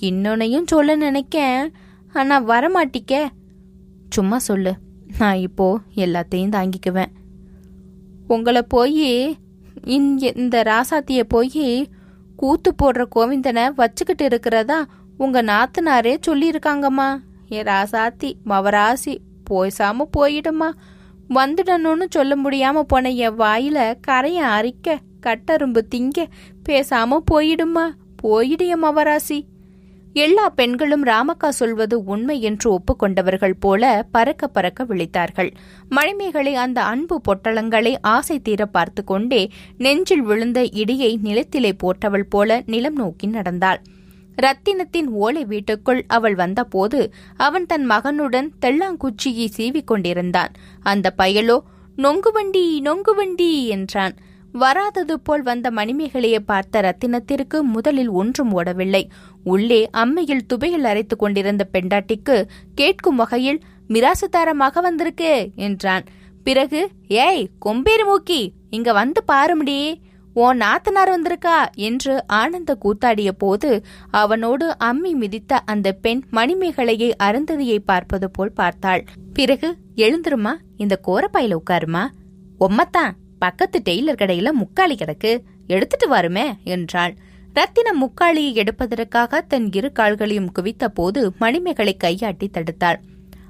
இன்னொன்னையும் 0.00 0.66
சொல்ல 0.66 0.96
நினைக்கேன். 0.96 1.72
ஆனா 2.12 2.42
வரமாட்டிக்க. 2.42 3.26
சும்மா 4.10 4.38
சொல்லு. 4.38 4.72
நான் 5.18 5.36
இப்போ 5.36 5.78
எல்லாத்தையும் 5.94 6.54
தாங்கிக்குவேன். 6.56 7.12
உங்களை 8.26 8.62
போய் 8.62 9.36
இந்த 9.84 10.62
ராசாத்திய 10.62 11.22
போய் 11.28 11.88
கூத்து 12.36 12.74
போடுற 12.82 13.06
கோவிந்தனை 13.16 13.72
வச்சுக்கிட்டு 13.74 14.24
இருக்கிறதா 14.24 14.86
உங்க 15.18 15.42
நாத்தனாரே 15.42 16.16
சொல்லியிருக்காங்கம்மா. 16.26 17.08
ஏ 17.52 17.62
ராசாத்தி 17.62 18.32
மவராசி 18.46 19.18
போய்சாம 19.50 20.04
போயிடுமா 20.16 20.70
வந்துடணும்னு 21.28 22.06
சொல்ல 22.08 22.36
முடியாம 22.36 22.80
போன 22.80 23.10
என் 23.10 23.38
வாயில 23.38 23.94
கரையை 24.00 24.42
அரிக்க 24.42 24.98
கட்டரும்பு 25.26 25.80
திங்க 25.94 26.26
பேசாம 26.68 27.18
போயிடுமா? 27.30 27.86
போயிடு 28.16 28.66
என் 28.66 28.84
மவராசி 28.84 29.38
எல்லா 30.12 30.48
பெண்களும் 30.48 31.04
ராமக்கா 31.04 31.48
சொல்வது 31.48 32.04
உண்மை 32.04 32.42
என்று 32.42 32.66
ஒப்புக்கொண்டவர்கள் 32.70 33.54
போல 33.60 34.06
பறக்க 34.12 34.46
பறக்க 34.46 34.84
விழித்தார்கள். 34.84 35.50
மணிமேகலை 35.88 36.54
அந்த 36.54 36.78
அன்பு 36.82 37.20
பொட்டலங்களை 37.20 37.92
ஆசை 38.00 38.40
தீர 38.40 38.66
பார்த்து 38.66 39.04
கொண்டே 39.04 39.42
நெஞ்சில் 39.78 40.22
விழுந்த 40.22 40.62
இடியை 40.62 41.10
நிலத்திலே 41.22 41.72
போட்டவள் 41.82 42.26
போல 42.28 42.62
நிலம் 42.66 42.94
நோக்கி 42.94 43.26
நடந்தாள். 43.26 43.80
ரத்தினத்தின் 44.42 45.08
ஓலை 45.08 45.44
வீட்டுக்குள் 45.44 46.04
அவள் 46.08 46.34
வந்தபோது 46.34 47.00
அவன் 47.36 47.66
தன் 47.66 47.86
மகனுடன் 47.90 48.48
தெள்ளாங்குச்சியை 48.60 49.46
சீவிக் 49.56 49.86
கொண்டிருந்தான் 49.86 50.52
அந்த 50.82 51.12
பயலோ 51.18 51.58
நொங்குவண்டி 51.96 52.64
நொங்குவண்டி 52.80 53.50
என்றான். 53.66 54.16
வராதது 54.56 55.14
போல் 55.20 55.42
வந்த 55.42 55.70
மணிமேகலையை 55.70 56.38
பார்த்த 56.38 56.80
ரத்தினத்திற்கு 56.80 57.58
முதலில் 57.74 58.08
ஒன்றும் 58.08 58.52
ஓடவில்லை. 58.52 59.02
உள்ளே 59.44 59.80
அம்மையில் 59.92 60.46
துபையில் 60.46 60.86
அரைத்துக் 60.90 61.22
கொண்டிருந்த 61.22 61.64
பெண்டாட்டிக்கு 61.64 62.36
கேட்கும் 62.74 63.16
வகையில் 63.16 63.60
மிராசுதாரமாக 63.88 64.80
வந்திருக்கு 64.80 65.32
என்றான். 65.56 66.04
பிறகு 66.44 66.80
ஏய் 67.08 67.44
கொம்பேறு 67.66 68.04
மூக்கி 68.10 68.42
இங்க 68.70 68.92
வந்து 68.92 69.22
பாருமுடி 69.32 69.78
ஓ 70.36 70.46
நாத்தனார் 70.54 71.10
வந்திருக்கா? 71.12 71.58
என்று 71.88 72.14
ஆனந்த 72.26 72.72
கூத்தாடிய 72.74 73.30
போது 73.32 73.70
அவனோடு 74.10 74.66
அம்மி 74.84 75.12
மிதித்த 75.14 75.60
அந்த 75.64 75.92
பெண் 76.04 76.22
மணிமேகலையை 76.32 77.10
அருந்ததியை 77.22 77.78
பார்ப்பது 77.84 78.28
போல் 78.30 78.52
பார்த்தாள். 78.52 79.04
பிறகு 79.34 79.68
எழுந்துருமா 79.96 80.52
இந்த 80.76 80.94
கோரப்பாயில 81.06 81.58
உட்காருமா 81.60 82.04
ஒம்மத்தான் 82.60 83.14
பக்கத்து 83.38 83.82
டெய்லர் 83.84 84.20
கடையில 84.20 84.50
முக்காளி 84.62 84.94
கிடக்கு. 84.94 85.38
எடுத்துட்டு 85.66 86.08
வருமே 86.08 86.54
என்றாள். 86.64 87.14
ரத்தின 87.54 87.92
முக்காளியை 87.92 88.52
எடுப்பதற்காக 88.54 89.40
தன் 89.40 89.72
இரு 89.72 89.92
கால்களையும் 89.98 90.52
குவித்த 90.52 90.88
போது 90.88 91.32
மணிமேகலை 91.38 91.96
கையாட்டி 91.96 92.50
தடுத்தாள். 92.50 92.98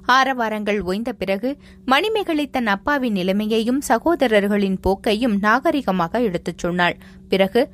ஆரவாரங்கள் 0.09 0.81
ஓய்ந்த 0.81 1.13
பிறகு 1.13 1.57
மணிமேகலை 1.85 2.47
தன் 2.47 2.67
அப்பாவின் 2.67 3.13
நிலைமையையும் 3.13 3.81
சகோதரர்களின் 3.89 4.79
போக்கையும் 4.81 5.39
நாகரிகமாக 5.43 6.21
எடுத்துச் 6.21 6.59
சொன்னாள். 6.59 6.97
பிறகு 7.29 7.69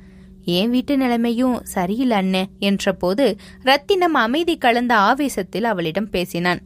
என் 0.45 0.69
வீட்டு 0.69 0.97
நிலைமையும் 0.97 1.59
சரியில்லை 1.63 2.17
அண்ணே 2.17 2.43
என்றபோது 2.59 3.37
ரத்தினம் 3.61 4.13
அமைதி 4.13 4.57
கலந்த 4.57 4.95
ஆவேசத்தில் 4.95 5.63
அவளிடம் 5.63 6.09
பேசினான். 6.09 6.61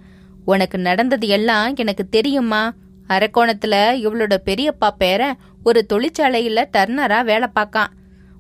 உனக்கு 0.46 0.78
நடந்தது 0.78 1.28
எல்லாம் 1.28 1.76
எனக்கு 1.76 2.10
தெரியுமா? 2.10 2.74
அரக்கோணத்துல 3.10 3.76
இவளோட 4.06 4.38
பெரியப்பா 4.46 4.90
பேர 5.00 5.34
ஒரு 5.64 5.86
தொழிற்சாலையில 5.94 6.66
டர்னரா 6.78 7.24
வேலை 7.24 7.48
பார்க்கான். 7.56 7.94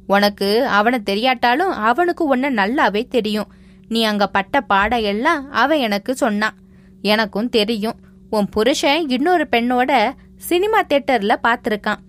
உனக்கு 0.07 0.67
அவனை 0.67 0.99
தெரியாட்டாலும் 1.05 1.73
அவனுக்கு 1.89 2.25
உன்ன 2.25 2.51
நல்லாவே 2.51 3.07
தெரியும். 3.07 3.51
நீ 3.89 4.03
அங்க 4.03 4.27
பட்ட 4.27 4.63
பாடையெல்லாம் 4.69 5.47
அவன் 5.51 5.77
எனக்கு 5.77 6.15
சொன்னான். 6.15 6.55
எனக்கும் 7.01 7.49
தெரியும். 7.49 7.99
உன் 8.29 8.49
புருஷன் 8.49 9.09
இன்னொரு 9.09 9.47
பெண்ணோட 9.51 10.11
சினிமா 10.37 10.83
தியேட்டர்ல 10.83 11.35
பாத்திருக்கான் 11.43 12.05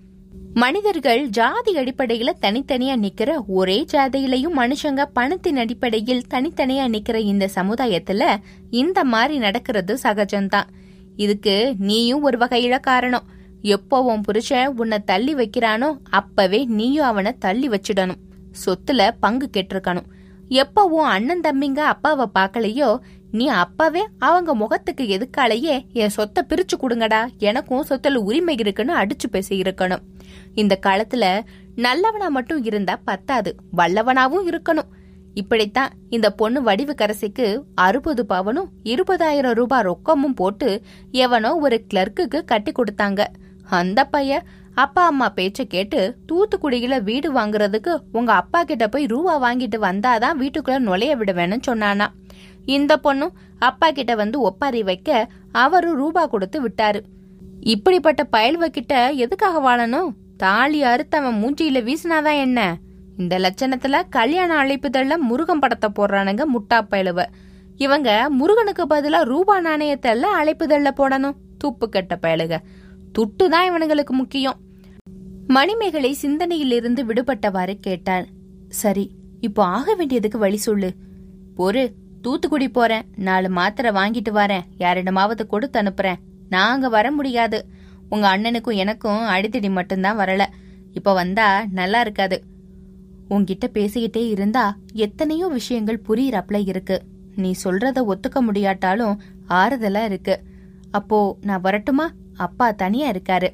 மனிதர்கள் 0.54 1.26
ஜாதி 1.26 1.74
அடிப்படையில 1.74 2.30
தனித்தனியா 2.40 2.94
நிக்கிற 2.96 3.34
ஒரே 3.46 3.84
ஜாதியிலையும் 3.92 4.56
மனுஷங்க 4.56 5.04
பணத்தின் 5.12 5.56
அடிப்படையில் 5.56 6.24
தனித்தனியா 6.34 6.86
நிக்கிற 6.86 7.14
இந்த 7.14 7.48
சமுதாயத்துல 7.54 8.36
இந்த 8.70 9.04
மாதிரி 9.04 9.38
நடக்கிறது 9.38 9.98
சகஜம்தான். 10.02 10.68
இதுக்கு 11.24 11.54
நீயும் 11.88 12.24
ஒரு 12.28 12.36
வகையில 12.38 12.76
காரணம் 12.80 13.26
எப்போ 13.74 13.96
உன் 14.10 14.24
புருஷன் 14.26 14.74
உன்னை 14.80 14.98
தள்ளி 15.10 15.32
வைக்கிறானோ 15.34 15.88
அப்பவே 16.18 16.60
நீயும் 16.78 17.08
அவனை 17.10 17.32
தள்ளி 17.38 17.68
வச்சிடணும். 17.68 18.20
சொத்துல 18.64 19.10
பங்கு 19.24 19.46
கெட்டிருக்கணும். 19.56 20.08
எப்போ 20.62 20.82
உன் 20.96 21.10
அண்ணன் 21.14 21.44
தம்பிங்க 21.46 21.80
அப்பாவை 21.92 22.26
பார்க்கலையோ 22.36 22.90
நீ 23.30 23.46
அப்பவே 23.62 24.02
அவங்க 24.28 24.50
முகத்துக்கு 24.54 25.04
எதுக்காலேயே 25.16 25.74
என் 26.00 26.14
சொத்தை 26.16 26.42
பிரிச்சு 26.50 26.76
கொடுங்கடா. 26.82 27.22
எனக்கும் 27.48 27.88
சொத்துல 27.88 28.22
உரிமை 28.28 28.54
இருக்குன்னு 28.62 28.94
அடிச்சு 29.00 29.28
பேசி 29.30 29.54
இருக்கணும். 29.62 30.04
இந்த 30.54 30.74
காலத்துல 30.86 31.24
நல்லவனா 31.86 32.28
மட்டும் 32.36 32.62
இருந்தா 32.64 32.94
பத்தாது. 33.10 33.50
வல்லவனாவும் 33.76 34.48
இருக்கணும். 34.52 34.88
இப்படித்தான் 35.40 35.92
இந்த 36.16 36.28
பொண்ணு 36.40 36.58
வடிவுக்கரசிக்கு 36.62 37.46
அறுபது 37.84 38.22
பவனும் 38.28 38.70
இருபதாயிரம் 38.92 39.56
ரூபாய் 39.60 39.86
ரொக்கமும் 39.88 40.38
போட்டு 40.40 40.70
எவனோ 41.24 41.50
ஒரு 41.64 41.78
கிளர்க்குக்கு 41.90 42.38
கட்டி 42.44 42.72
கொடுத்தாங்க. 42.72 43.20
அந்த 43.80 44.00
பையன் 44.14 44.46
அப்பா 44.84 45.02
அம்மா 45.06 45.26
பேச்ச 45.36 45.64
கேட்டு 45.74 46.00
தூத்துக்குடியில 46.28 46.96
வீடு 47.08 47.28
வாங்குறதுக்கு 47.32 47.92
உங்க 48.12 48.30
அப்பா 48.42 48.60
கிட்ட 48.64 48.84
போய் 48.88 49.10
ரூபா 49.12 49.34
வாங்கிட்டு 49.44 49.78
வந்தாதான் 49.88 50.38
வீட்டுக்குள்ள 50.42 50.78
நுழைய 50.88 51.12
விடுவேன்னு 51.16 51.58
சொன்னானா. 51.68 52.06
இந்த 52.76 52.92
பொண்ணும் 53.04 53.36
அப்பா 53.68 53.88
கிட்ட 53.90 54.12
வந்து 54.14 54.38
ஒப்பாரி 54.40 54.82
வைக்க 54.88 55.10
அவரும் 55.64 55.98
ரூபா 56.02 56.22
கொடுத்து 56.26 56.58
விட்டாரு. 56.64 57.00
இப்படிப்பட்ட 57.74 58.22
பயல்வ 58.36 58.66
கிட்ட 58.76 58.94
எதுக்காக 59.24 59.56
வாழணும்? 59.66 60.10
தாலி 60.42 60.80
அறுத்தவன் 60.82 61.40
மூஞ்சியில 61.42 61.78
வீசினாதான் 61.88 62.40
என்ன? 62.46 62.60
இந்த 63.18 63.38
லட்சணத்துல 63.38 64.02
கல்யாண 64.10 64.50
அழைப்புதல்ல 64.62 65.16
முருகன் 65.16 65.58
படத்தை 65.58 65.90
போடுறானுங்க 65.90 66.42
முட்டா 66.54 66.78
பயலுவ. 66.90 67.24
இவங்க 67.76 68.30
முருகனுக்கு 68.30 68.84
பதிலா 68.86 69.22
ரூபா 69.22 69.60
நாணயத்தல்ல 69.60 70.26
அழைப்புதல்ல 70.40 70.90
போடணும். 70.96 71.36
துப்பு 71.58 71.88
கட்ட 71.88 72.18
பயலுக. 72.22 72.56
துட்டு 73.18 73.46
தான் 73.48 73.66
இவனுங்களுக்கு 73.70 74.10
முக்கியம். 74.10 74.56
மணிமேகலை 75.46 76.16
சிந்தனையிலிருந்து 76.22 77.04
விடுபட்டவாறு 77.04 77.74
கேட்டாள். 77.80 78.26
சரி 78.68 79.10
இப்போ 79.40 79.64
ஆக 79.64 79.94
வேண்டியதுக்கு 79.94 80.38
வழி 80.38 80.56
சொல்லு. 80.56 80.90
பொறு 81.56 81.92
தூத்துக்குடி 82.22 82.68
போறேன். 82.68 83.02
நாலு 83.16 83.48
மாத்திரை 83.48 83.90
வாங்கிட்டு 83.90 84.32
வரேன். 84.32 84.64
யாரிடமாவது 84.76 85.46
கொடுத்து 85.46 85.80
அனுப்புறேன். 85.82 86.20
நாங்க 86.48 86.88
வர 86.88 87.10
முடியாது. 87.10 87.66
உங்க 88.08 88.26
அண்ணனுக்கும் 88.36 88.74
எனக்கும் 88.74 89.26
அடித்தடி 89.28 89.70
மட்டும்தான் 89.70 90.18
வரல. 90.18 90.44
இப்ப 90.92 91.12
வந்தா 91.12 91.64
நல்லா 91.70 92.00
இருக்காது. 92.00 92.42
உன்கிட்ட 93.30 93.66
பேசிக்கிட்டே 93.72 94.28
இருந்தா 94.28 94.76
எத்தனையோ 94.92 95.46
விஷயங்கள் 95.46 96.02
புரியறப்பல 96.08 96.68
இருக்கு. 96.68 97.02
நீ 97.36 97.54
சொல்றத 97.64 97.98
ஒத்துக்க 98.08 98.40
முடியாட்டாலும் 98.40 99.20
ஆறுதலா 99.48 100.04
இருக்கு. 100.04 100.42
அப்போ 100.90 101.36
நான் 101.40 101.60
வரட்டுமா? 101.60 102.10
அப்பா 102.36 102.70
தனியா 102.70 103.10
இருக்காரு. 103.10 103.48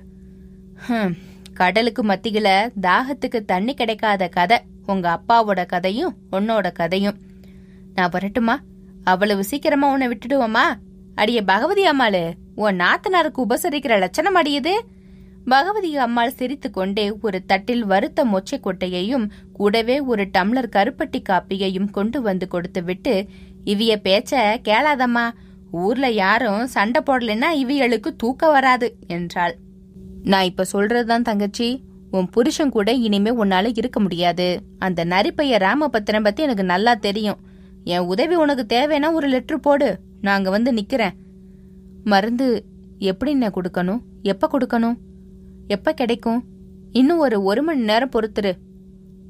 ஹம், 0.77 1.15
கடலுக்கு 1.55 2.03
மத்தியில 2.05 2.71
தாகத்துக்கு 2.83 3.45
தண்ணி 3.45 3.75
கிடைக்காத 3.75 4.29
கதை 4.29 4.59
உங்க 4.87 5.21
அப்பாவோட 5.21 5.67
கதையும் 5.67 6.17
உன்னோட 6.33 6.73
கதையும். 6.73 7.19
நான் 7.95 8.11
வரட்டுமா? 8.11 8.61
அவ்வளவு 9.05 9.45
சீக்கிரமா 9.45 9.93
உன்னை 9.93 10.09
விட்டுடுவோமா? 10.09 10.65
அடியே 11.15 11.43
பகவதி 11.43 11.85
அம்மாளு 11.89 12.33
உன் 12.55 12.77
நாத்தனாருக்கு 12.77 13.45
உபசரிக்கிற 13.49 13.99
லட்சணம் 13.99 14.37
அடியுது. 14.37 14.73
பகவதி 15.45 15.97
அம்மாள் 15.97 16.31
சிரித்துக் 16.31 16.73
கொண்டே 16.73 17.13
ஒரு 17.21 17.45
தட்டில் 17.45 17.85
வறுத்த 17.85 18.25
மொச்சை 18.25 18.61
கொட்டையையும் 18.61 19.29
கூடவே 19.53 20.01
ஒரு 20.01 20.29
டம்ளர் 20.39 20.69
கருப்பட்டி 20.77 21.23
காப்பியையும் 21.29 21.91
கொண்டு 21.91 22.23
வந்து 22.23 22.49
கொடுத்து 22.49 22.85
விட்டு 22.85 23.27
இவிய 23.65 23.97
பேச்ச 24.05 24.57
கேளாதம்மா. 24.65 25.31
ஊர்ல 25.71 26.11
யாரும் 26.11 26.67
சண்டை 26.67 27.03
போடலைன்னா 27.07 27.45
இவியளுக்கு 27.55 28.17
தூக்கம் 28.17 28.51
வராது 28.51 28.97
என்றாள். 29.07 29.57
நான் 30.23 30.45
இப்ப 30.45 30.65
சொல்றதுதான் 30.73 31.23
தங்கச்சி. 31.23 31.83
உன் 32.11 32.29
புருஷன் 32.29 32.71
கூட 32.71 32.93
இனிமே 32.93 33.31
உன்னால 33.31 33.73
இருக்க 33.75 34.01
முடியாது. 34.01 34.61
அந்த 34.79 35.05
நரிப்பைய 35.05 35.59
ராமபத்திரம் 35.59 36.23
பத்தி 36.23 36.43
எனக்கு 36.43 36.65
நல்லா 36.65 36.95
தெரியும். 36.95 37.37
என் 37.85 37.99
உதவி 37.99 38.35
உனக்கு 38.35 38.77
தேவைன்னா 38.77 39.13
ஒரு 39.13 39.29
லெட்டர் 39.29 39.61
போடு. 39.61 39.99
நான் 40.21 40.37
அங்க 40.37 40.51
வந்து 40.51 40.73
நிக்கிறேன். 40.73 41.13
மருந்து 42.05 42.65
எப்படிண்ணே 42.99 43.51
கொடுக்கணும்? 43.51 44.01
எப்ப 44.23 44.51
கொடுக்கணும்? 44.53 44.97
எப்ப 45.67 45.93
கிடைக்கும்? 45.93 46.45
இன்னும் 46.91 47.19
ஒரு 47.19 47.43
ஒரு 47.43 47.63
மணி 47.63 47.81
நேரம் 47.81 48.11
பொறுத்துரு. 48.11 48.53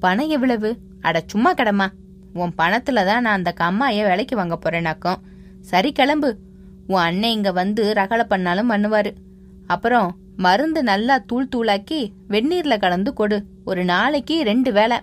பணம் 0.00 0.28
எவ்வளவு? 0.28 0.76
அட 1.00 1.22
சும்மா 1.26 1.54
கடமா 1.54 1.86
உன் 2.34 2.52
பணத்துல 2.58 3.04
தான் 3.04 3.22
நான் 3.22 3.24
அந்த 3.24 3.54
கம்மாய 3.60 4.02
வேலைக்கு 4.02 4.36
வாங்க 4.36 4.58
போறேனாக்கும். 4.64 5.16
சரி 5.60 5.92
கிளம்பு. 5.92 6.36
உன் 6.86 7.00
அண்ணன் 7.00 7.30
இங்க 7.30 7.52
வந்து 7.52 7.92
ரகலை 7.92 8.22
பண்ணாலும் 8.22 8.70
பண்ணுவாரு. 8.70 9.14
அப்புறம் 9.66 10.16
மருந்து 10.36 10.82
நல்லா 10.82 11.18
தூள் 11.18 11.48
தூளாக்கி 11.56 12.10
வெந்நீர்ல 12.28 12.78
கலந்து 12.78 13.12
கொடு. 13.12 13.44
ஒரு 13.64 13.84
நாளைக்கு 13.84 14.42
ரெண்டு 14.42 14.72
வேளை. 14.72 14.98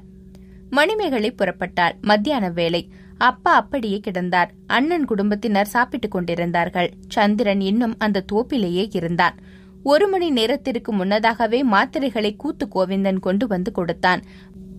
மணிமேகலை 0.70 1.32
புறப்பட்டாள். 1.32 2.00
மத்தியான 2.02 2.50
வேலை. 2.50 2.90
அப்பா 3.18 3.54
அப்படியே 3.54 4.02
கிடந்தார். 4.08 4.50
அண்ணன் 4.68 5.06
குடும்பத்தினர் 5.06 5.66
சாப்பிட்டுக் 5.66 6.12
கொண்டிருந்தார்கள். 6.12 6.94
சந்திரன் 7.08 7.62
இன்னும் 7.62 7.96
அந்த 7.98 8.24
தோப்பிலேயே 8.32 8.90
இருந்தான். 8.92 9.36
ஒரு 9.84 10.08
மணி 10.08 10.30
நேரத்திற்கு 10.30 10.94
முன்னதாகவே 10.94 11.64
மாத்திரைகளை 11.64 12.36
கூத்து 12.36 12.68
கோவிந்தன் 12.76 13.20
கொண்டு 13.20 13.48
வந்து 13.48 13.72
கொடுத்தான். 13.72 14.24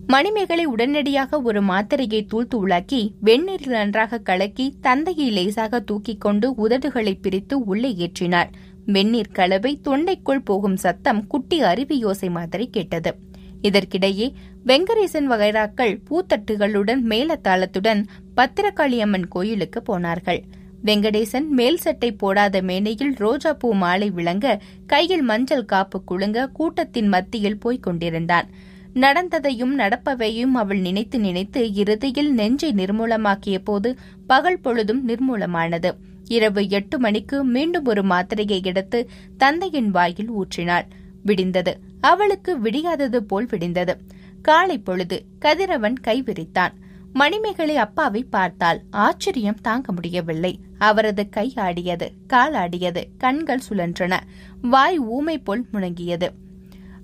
மணிமேகலை 0.07 0.65
உடனடியாக 0.65 1.41
ஒரு 1.41 1.61
மாத்திரையை 1.63 2.25
தூள் 2.25 2.47
தூளாக்கி 2.55 3.11
வெந்நீரில் 3.23 3.69
நன்றாக 3.69 4.17
கலக்கி 4.17 4.73
தந்தையை 4.81 5.31
லேசாக 5.31 5.79
தூக்கிக் 5.79 6.21
கொண்டு 6.21 6.67
உதடுகளை 6.67 7.17
பிரித்து 7.21 7.63
உள்ளே 7.63 7.95
ஏற்றினார் 8.05 8.49
வெந்நீர் 8.85 9.31
கலவை 9.31 9.79
தொண்டைக்குள் 9.83 10.45
போகும் 10.45 10.75
சத்தம் 10.75 11.27
குட்டி 11.27 11.61
அருவி 11.61 12.05
யோசை 12.05 12.29
மாதிரி 12.29 12.69
கேட்டது. 12.69 13.15
இதற்கிடையே 13.61 14.33
வெங்கடேசன் 14.65 15.29
வகைராக்கள் 15.29 15.99
பூத்தட்டுகளுடன் 16.09 17.01
மேலத்தாளத்துடன் 17.09 18.03
பத்திரகாளியம்மன் 18.37 19.27
கோயிலுக்கு 19.27 19.81
போனார்கள். 19.81 20.43
வெங்கடேசன் 20.85 21.47
மேல் 21.47 21.77
சட்டை 21.77 22.11
போடாத 22.11 22.61
மேனையில் 22.61 23.13
ரோஜாப்பூ 23.13 23.71
மாலை 23.71 24.09
விளங்க 24.09 24.61
கையில் 24.85 25.21
மஞ்சள் 25.21 25.65
காப்பு 25.65 26.03
குலுங்க 26.03 26.47
கூட்டத்தின் 26.47 27.07
மத்தியில் 27.07 27.57
போய்க் 27.57 27.83
கொண்டிருந்தான். 27.83 28.47
நடந்ததையும் 28.93 29.79
நடப்பவையும் 29.79 30.53
அவள் 30.53 30.77
நினைத்து 30.77 31.19
நினைத்து 31.19 31.73
இறுதியில் 31.73 32.33
நெஞ்சை 32.33 32.71
நிர்மூலமாக்கிய 32.73 33.57
போது 33.63 33.97
பகல் 34.27 34.59
பொழுதும் 34.59 35.01
நிர்மூலமானது. 35.07 35.91
இரவு 36.27 36.69
எட்டு 36.69 36.99
மணிக்கு 36.99 37.43
மீண்டும் 37.43 37.85
ஒரு 37.85 38.03
மாத்திரையை 38.03 38.63
எடுத்து 38.63 39.09
தந்தையின் 39.37 39.89
வாயில் 39.91 40.31
ஊற்றினாள். 40.31 40.87
விடிந்தது. 41.25 41.73
அவளுக்கு 42.01 42.59
விடியாதது 42.59 43.17
போல் 43.17 43.45
விடிந்தது. 43.45 43.95
காலை 44.41 44.77
பொழுது 44.77 45.25
கதிரவன் 45.39 45.97
கைவிரித்தான் 46.07 46.73
மணிமேகலை 47.13 47.75
அப்பாவை 47.77 48.23
பார்த்தால் 48.23 48.79
ஆச்சரியம் 48.91 49.61
தாங்க 49.61 49.91
முடியவில்லை. 49.91 50.59
அவரது 50.77 51.29
கை 51.29 51.53
ஆடியது 51.55 52.11
கால் 52.27 52.53
ஆடியது 52.53 53.07
கண்கள் 53.17 53.65
சுழன்றன. 53.69 54.13
வாய் 54.61 54.99
ஊமை 54.99 55.37
போல் 55.37 55.65
முணங்கியது. 55.73 56.29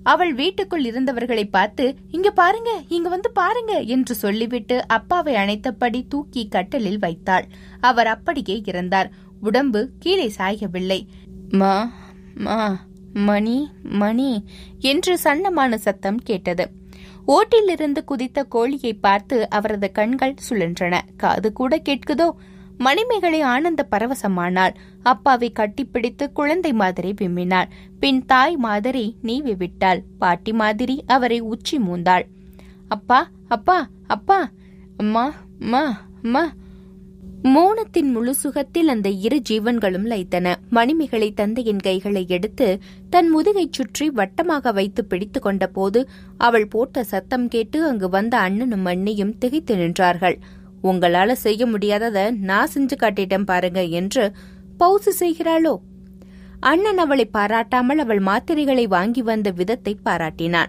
அவள் 0.02 0.34
வீட்டுக்குள் 0.34 0.84
இருந்தவர்களை 0.84 1.44
பார்த்து 1.50 1.96
இங்க 2.10 2.30
பாருங்க 2.30 2.70
இங்க 2.88 3.08
வந்து 3.08 3.30
பாருங்க 3.30 3.80
என்று 3.80 4.14
சொல்லிவிட்டு 4.14 4.86
அப்பாவை 4.86 5.34
அணைத்தபடி 5.34 6.06
தூக்கி 6.08 6.48
கட்டலில் 6.48 6.98
வைத்தாள். 6.98 7.46
அவர் 7.80 8.06
அப்படியே 8.06 8.62
இருந்தார். 8.64 9.10
உடம்பு 9.40 9.90
கீழே 9.98 10.32
சாயவில்லை. 10.38 11.00
மா 11.52 11.92
மா 12.34 12.86
மணி 13.12 13.70
மணி 13.82 14.44
என்று 14.78 15.18
சன்னமான 15.24 15.74
சத்தம் 15.74 16.18
கேட்டது. 16.18 16.66
ஓட்டிலிருந்து 17.30 18.04
குதித்த 18.04 18.44
கோழியை 18.44 18.94
பார்த்து 18.94 19.48
அவரது 19.48 19.92
கண்கள் 19.92 20.34
சுழன்றன. 20.48 21.00
காது 21.16 21.52
கூட 21.52 21.78
கேட்குதோ? 21.78 22.28
மணிமேகலை 22.78 23.40
ஆனந்த 23.40 23.86
பரவசமானாள். 23.90 24.74
அப்பாவை 25.02 25.52
கட்டிப்பிடித்து 25.54 26.32
குழந்தை 26.32 26.72
மாதிரி 26.72 27.14
விம்மினாள். 27.20 27.68
பின் 28.00 28.26
தாய் 28.26 28.56
மாதிரி 28.56 29.16
நீவி 29.22 29.54
விட்டாள். 29.54 30.02
பாட்டி 30.18 30.52
மாதிரி 30.52 31.04
அவரை 31.06 31.40
உச்சி 31.40 31.78
மூந்தாள். 31.78 32.24
அப்பா 32.88 33.20
அப்பா 33.48 33.78
அப்பா! 34.06 34.38
அம்மா 34.96 35.24
அம்மா 35.60 35.82
அம்மா! 36.22 36.42
மோனத்தின் 37.44 38.10
முழு 38.12 38.34
சுகத்தில் 38.34 38.88
அந்த 38.88 39.08
இரு 39.08 39.42
ஜீவன்களும் 39.48 40.06
லைத்தன. 40.08 40.54
மணிமேகலை 40.70 41.32
தந்தையின் 41.34 41.78
கைகளை 41.78 42.24
எடுத்து 42.28 42.78
தன் 43.10 43.36
முதுகைச் 43.36 43.72
சுற்றி 43.72 44.10
வட்டமாக 44.10 44.72
வைத்து 44.72 45.04
பிடித்துக் 45.04 45.42
கொண்ட 45.42 45.66
போது 45.66 46.08
அவள் 46.36 46.68
போட்ட 46.68 47.04
சத்தம் 47.04 47.48
கேட்டு 47.48 47.86
அங்கு 47.86 48.08
வந்த 48.08 48.38
அண்ணனும் 48.38 48.86
அண்ணியும் 48.86 49.38
திகைத்து 49.38 49.76
நின்றார்கள். 49.76 50.36
உங்களால 50.82 51.32
செய்ய 51.32 51.66
முடியாதத 51.66 52.30
நான் 52.40 52.72
செஞ்சு 52.74 52.96
காட்டிட்டேன் 53.00 53.44
பாருங்க 53.44 53.82
என்று 53.82 54.32
பௌசு 54.78 55.12
செய்கிறாளோ? 55.20 55.76
அண்ணன் 56.60 56.98
அவளை 56.98 57.30
பாராட்டாமல் 57.32 57.98
அவள் 57.98 58.18
மாத்திரைகளை 58.18 58.88
வாங்கி 58.88 59.22
வந்த 59.22 59.50
விதத்தை 59.50 59.98
பாராட்டினான். 60.04 60.68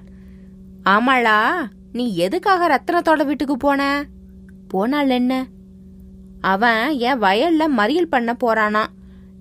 ஆமாளா 0.83 1.39
நீ 1.93 2.15
எதுக்காக 2.15 2.67
ரத்தனத்தோட 2.67 3.25
வீட்டுக்கு 3.25 3.57
போன? 3.57 4.05
போனால் 4.67 5.09
என்ன? 5.09 5.45
அவன் 6.41 6.97
என் 6.97 7.21
வயல்ல 7.21 7.67
மறியல் 7.77 8.09
பண்ண 8.09 8.37
போறானா? 8.43 8.85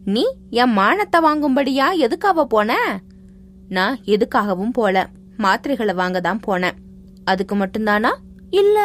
நீ 0.04 0.34
என் 0.50 0.78
மானத்தை 0.78 1.20
வாங்கும்படியா 1.20 1.96
எதுக்காக 1.96 2.44
போன? 2.44 3.00
நான் 3.68 3.98
எதுக்காகவும் 4.04 4.72
போல. 4.72 5.08
மாத்திரைகளை 5.38 5.94
வாங்க 5.94 6.20
தான் 6.20 6.40
போனேன். 6.46 6.70
அதுக்கு 7.24 7.56
மட்டும்தானா? 7.56 8.16
இல்ல. 8.50 8.78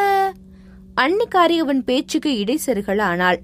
அன்னிக்காரி 1.01 1.57
அவன் 1.57 1.83
பேச்சுக்கு 1.83 2.37
இடைசெருகள் 2.37 2.99
ஆனாள். 2.99 3.39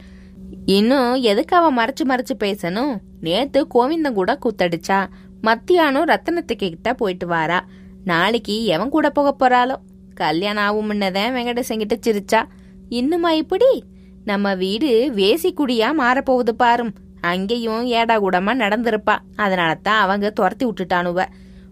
இன்னும் 0.65 1.13
எதுக்கு 1.13 1.75
மறைச்சு 1.75 2.09
மறைச்சு 2.09 2.33
பேசணும்? 2.39 2.97
நேத்து 3.21 3.67
கோவிந்தன் 3.75 4.13
கூட 4.13 4.39
கூத்தடிச்சா. 4.41 5.07
மத்தியானம் 5.41 6.07
ரத்தனத்துக்கு 6.07 6.55
கிட்ட 6.55 6.93
போயிட்டு 6.93 7.27
வாரா. 7.27 7.65
நாளைக்கு 8.03 8.65
எவன் 8.65 8.89
கூட 8.89 9.09
போக 9.09 9.35
போறாளோ? 9.39 9.75
கல்யாணம் 10.13 10.63
ஆகும் 10.63 10.91
முன்னதான் 10.91 11.33
வெங்கடேசன் 11.33 11.85
கிட்ட 11.85 11.95
சிரிச்சா. 11.95 12.45
இன்னுமா 12.89 13.31
இப்படி? 13.31 13.83
நம்ம 14.25 14.55
வீடு 14.55 15.11
வேசிக்குடியா 15.15 15.89
மாறப்போகுது 15.99 16.49
பாரும். 16.49 16.93
அங்கேயும் 17.21 17.85
ஏடா 17.85 18.23
கூடமா 18.23 18.53
நடந்திருப்பா. 18.55 19.17
அதனால 19.35 19.75
தான் 19.75 20.01
அவங்க 20.01 20.29
துரத்தி 20.29 20.65
விட்டுட்டானுவ. 20.65 21.25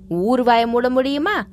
ஊர் 0.10 0.44
வாய 0.44 0.68
மூட 0.68 0.90
முடியுமா? 0.90 1.46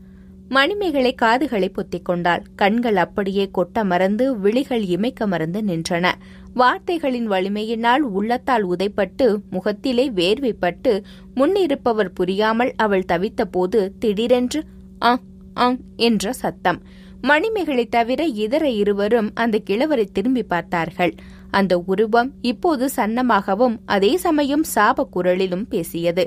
மணிமேகலை 0.49 1.15
காதுகளை 1.15 1.69
பொத்திக் 1.69 2.05
கொண்டாள். 2.05 2.43
கண்கள் 2.57 2.97
அப்படியே 2.97 3.51
கொட்ட 3.55 3.85
மறந்து 3.85 4.39
விழிகள் 4.39 4.83
இமைக்க 4.83 5.27
மறந்து 5.27 5.61
நின்றன. 5.61 6.13
வார்த்தைகளின் 6.55 7.31
வலிமையினால் 7.31 7.99
உள்ளத்தால் 7.99 8.69
உதைப்பட்டு 8.69 9.37
முகத்திலே 9.51 10.11
வேர்வைப்பட்டு 10.11 11.03
முன்னிருப்பவர் 11.35 12.13
புரியாமல் 12.13 12.73
அவள் 12.77 13.05
தவித்த 13.13 13.45
போது 13.51 13.93
திடீரென்று 13.99 14.65
ஆங் 14.99 15.21
ஆங் 15.55 15.79
என்ற 15.97 16.33
சத்தம். 16.33 16.83
மணிமேகலை 17.27 17.87
தவிர 17.87 18.25
இதர 18.25 18.65
இருவரும் 18.71 19.31
அந்த 19.35 19.61
கிழவரை 19.71 20.05
திரும்பி 20.13 20.43
பார்த்தார்கள். 20.43 21.15
அந்த 21.51 21.79
உருவம் 21.87 22.31
இப்போது 22.41 22.89
சன்னமாகவும் 22.97 23.77
அதே 23.87 24.17
சமயம் 24.17 24.65
சாப 24.75 25.09
குரலிலும் 25.17 25.67
பேசியது. 25.69 26.25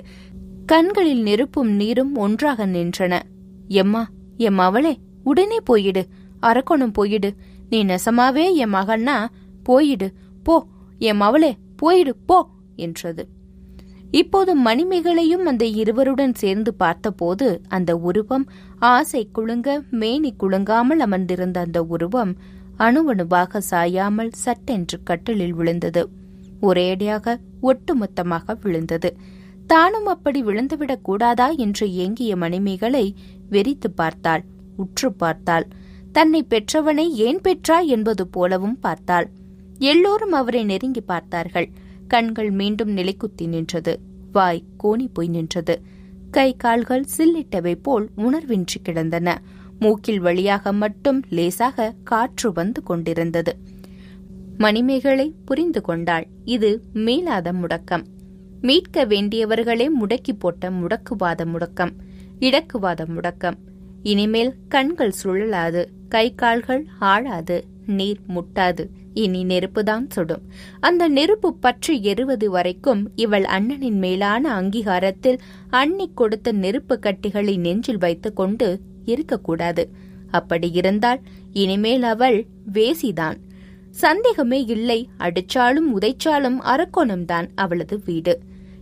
கண்களில் 0.65 1.21
நெருப்பும் 1.21 1.71
நீரும் 1.71 2.15
ஒன்றாக 2.15 2.67
நின்றன. 2.67 3.19
எம்மா 3.67 4.03
எம் 4.38 4.59
மவளே 4.59 4.93
உடனே 5.23 5.59
போயிடு. 5.59 6.03
அரக்கணும் 6.41 6.93
போயிடு. 6.93 7.33
நீ 7.69 7.83
நெசமாவே 7.83 8.45
என் 8.53 8.73
மகன்னா 8.73 9.17
போயிடு. 9.63 10.09
போ 10.43 10.67
என் 10.99 11.21
மவளே 11.21 11.51
போயிடு 11.75 12.15
போ 12.25 12.39
என்றது. 12.75 13.27
இப்போது 14.11 14.51
மணிமேகலையும் 14.55 15.43
அந்த 15.45 15.65
இருவருடன் 15.65 16.33
சேர்ந்து 16.33 16.73
பார்த்தபோது 16.73 17.61
அந்த 17.67 17.97
உருவம் 17.97 18.45
ஆசை 18.79 19.29
குலுங்க 19.33 19.81
மேனி 19.89 20.31
குலுங்காமல் 20.37 20.99
அமர்ந்திருந்த 20.99 21.59
அந்த 21.59 21.83
உருவம் 21.83 22.31
அணுவணுவாக 22.77 23.61
சாயாமல் 23.71 24.31
சட்டென்று 24.35 24.97
கட்டிலில் 25.03 25.53
விழுந்தது. 25.53 26.03
ஒரேடியாக 26.61 27.35
ஒட்டுமொத்தமாக 27.61 28.55
விழுந்தது. 28.61 29.09
தானும் 29.67 30.05
அப்படி 30.05 30.43
விழுந்துவிடக் 30.43 31.01
கூடாதா 31.01 31.49
என்று 31.49 31.93
ஏங்கிய 31.93 32.35
மணிமேகலை 32.35 33.15
வெறித்து 33.49 33.89
பார்த்தாள் 33.95 34.43
உற்று 34.77 35.13
பார்த்தாள். 35.13 35.67
தன்னை 36.11 36.45
பெற்றவனை 36.49 37.05
ஏன் 37.09 37.41
பெற்றாய் 37.41 37.87
என்பது 37.87 38.27
போலவும் 38.27 38.79
பார்த்தாள். 38.79 39.27
எல்லோரும் 39.79 40.31
அவரை 40.31 40.63
நெருங்கி 40.63 41.01
பார்த்தார்கள். 41.01 41.69
கண்கள் 42.09 42.51
மீண்டும் 42.51 42.97
நிலைக்குத்தி 42.97 43.47
நின்றது. 43.47 43.99
வாய் 44.31 44.63
கோணி 44.83 45.07
போய் 45.13 45.27
நின்றது. 45.27 45.81
கை 46.31 46.55
கால்கள் 46.55 47.05
சில்லிட்டவை 47.17 47.75
போல் 47.81 48.09
உணர்வின்றி 48.17 48.81
கிடந்தன. 48.83 49.41
மூக்கில் 49.79 50.19
வழியாக 50.19 50.73
மட்டும் 50.73 51.23
லேசாக 51.29 51.93
காற்று 52.03 52.51
வந்து 52.53 52.83
கொண்டிருந்தது. 52.83 53.57
மணிமேகலை 54.57 55.33
புரிந்து 55.45 55.81
கொண்டாள். 55.81 56.27
இது 56.45 56.83
மீளாத 56.93 57.53
முடக்கம். 57.53 58.03
மீட்க 58.61 59.05
வேண்டியவர்களே 59.05 59.87
முடக்கி 60.01 60.33
போட்ட 60.39 60.69
முடக்குவாத 60.69 61.45
முடக்கம். 61.45 61.91
இடக்குவாத 62.39 63.05
முடக்கம். 63.05 63.57
இனிமேல் 64.03 64.55
கண்கள் 64.67 65.13
சுழலாது. 65.23 65.85
கை 66.09 66.35
கால்கள் 66.35 66.87
ஆழாது. 66.99 67.65
நீர் 67.85 68.19
முட்டாது. 68.27 68.87
இனி 69.23 69.41
நெருப்புதான் 69.43 70.05
சுடும். 70.10 70.43
அந்த 70.79 71.03
நெருப்பு 71.08 71.49
பற்றி 71.55 71.93
எறுவது 72.03 72.47
வரைக்கும் 72.49 73.01
இவள் 73.15 73.47
அண்ணனின் 73.58 73.99
மேலான 74.05 74.43
அங்கீகாரத்தில் 74.60 75.39
அண்ணி 75.82 76.08
கொடுத்த 76.13 76.51
நெருப்பு 76.63 76.97
கட்டிகளை 76.99 77.55
நெஞ்சில் 77.58 77.97
வைத்துக் 77.97 78.36
கொண்டு 78.36 78.69
இருக்கக்கூடாது. 79.05 79.86
அப்படி 80.32 80.67
இருந்தால் 80.71 81.21
இனிமேல் 81.53 82.05
அவள் 82.13 82.39
வேசிதான். 82.73 83.38
சந்தேகமே 84.01 84.60
இல்லை 84.75 84.99
அடிச்சாலும் 85.19 85.88
உதைச்சாலும் 85.95 86.60
அரக்கோணம்தான் 86.73 87.47
அவளது 87.55 87.95
வீடு. 88.05 88.34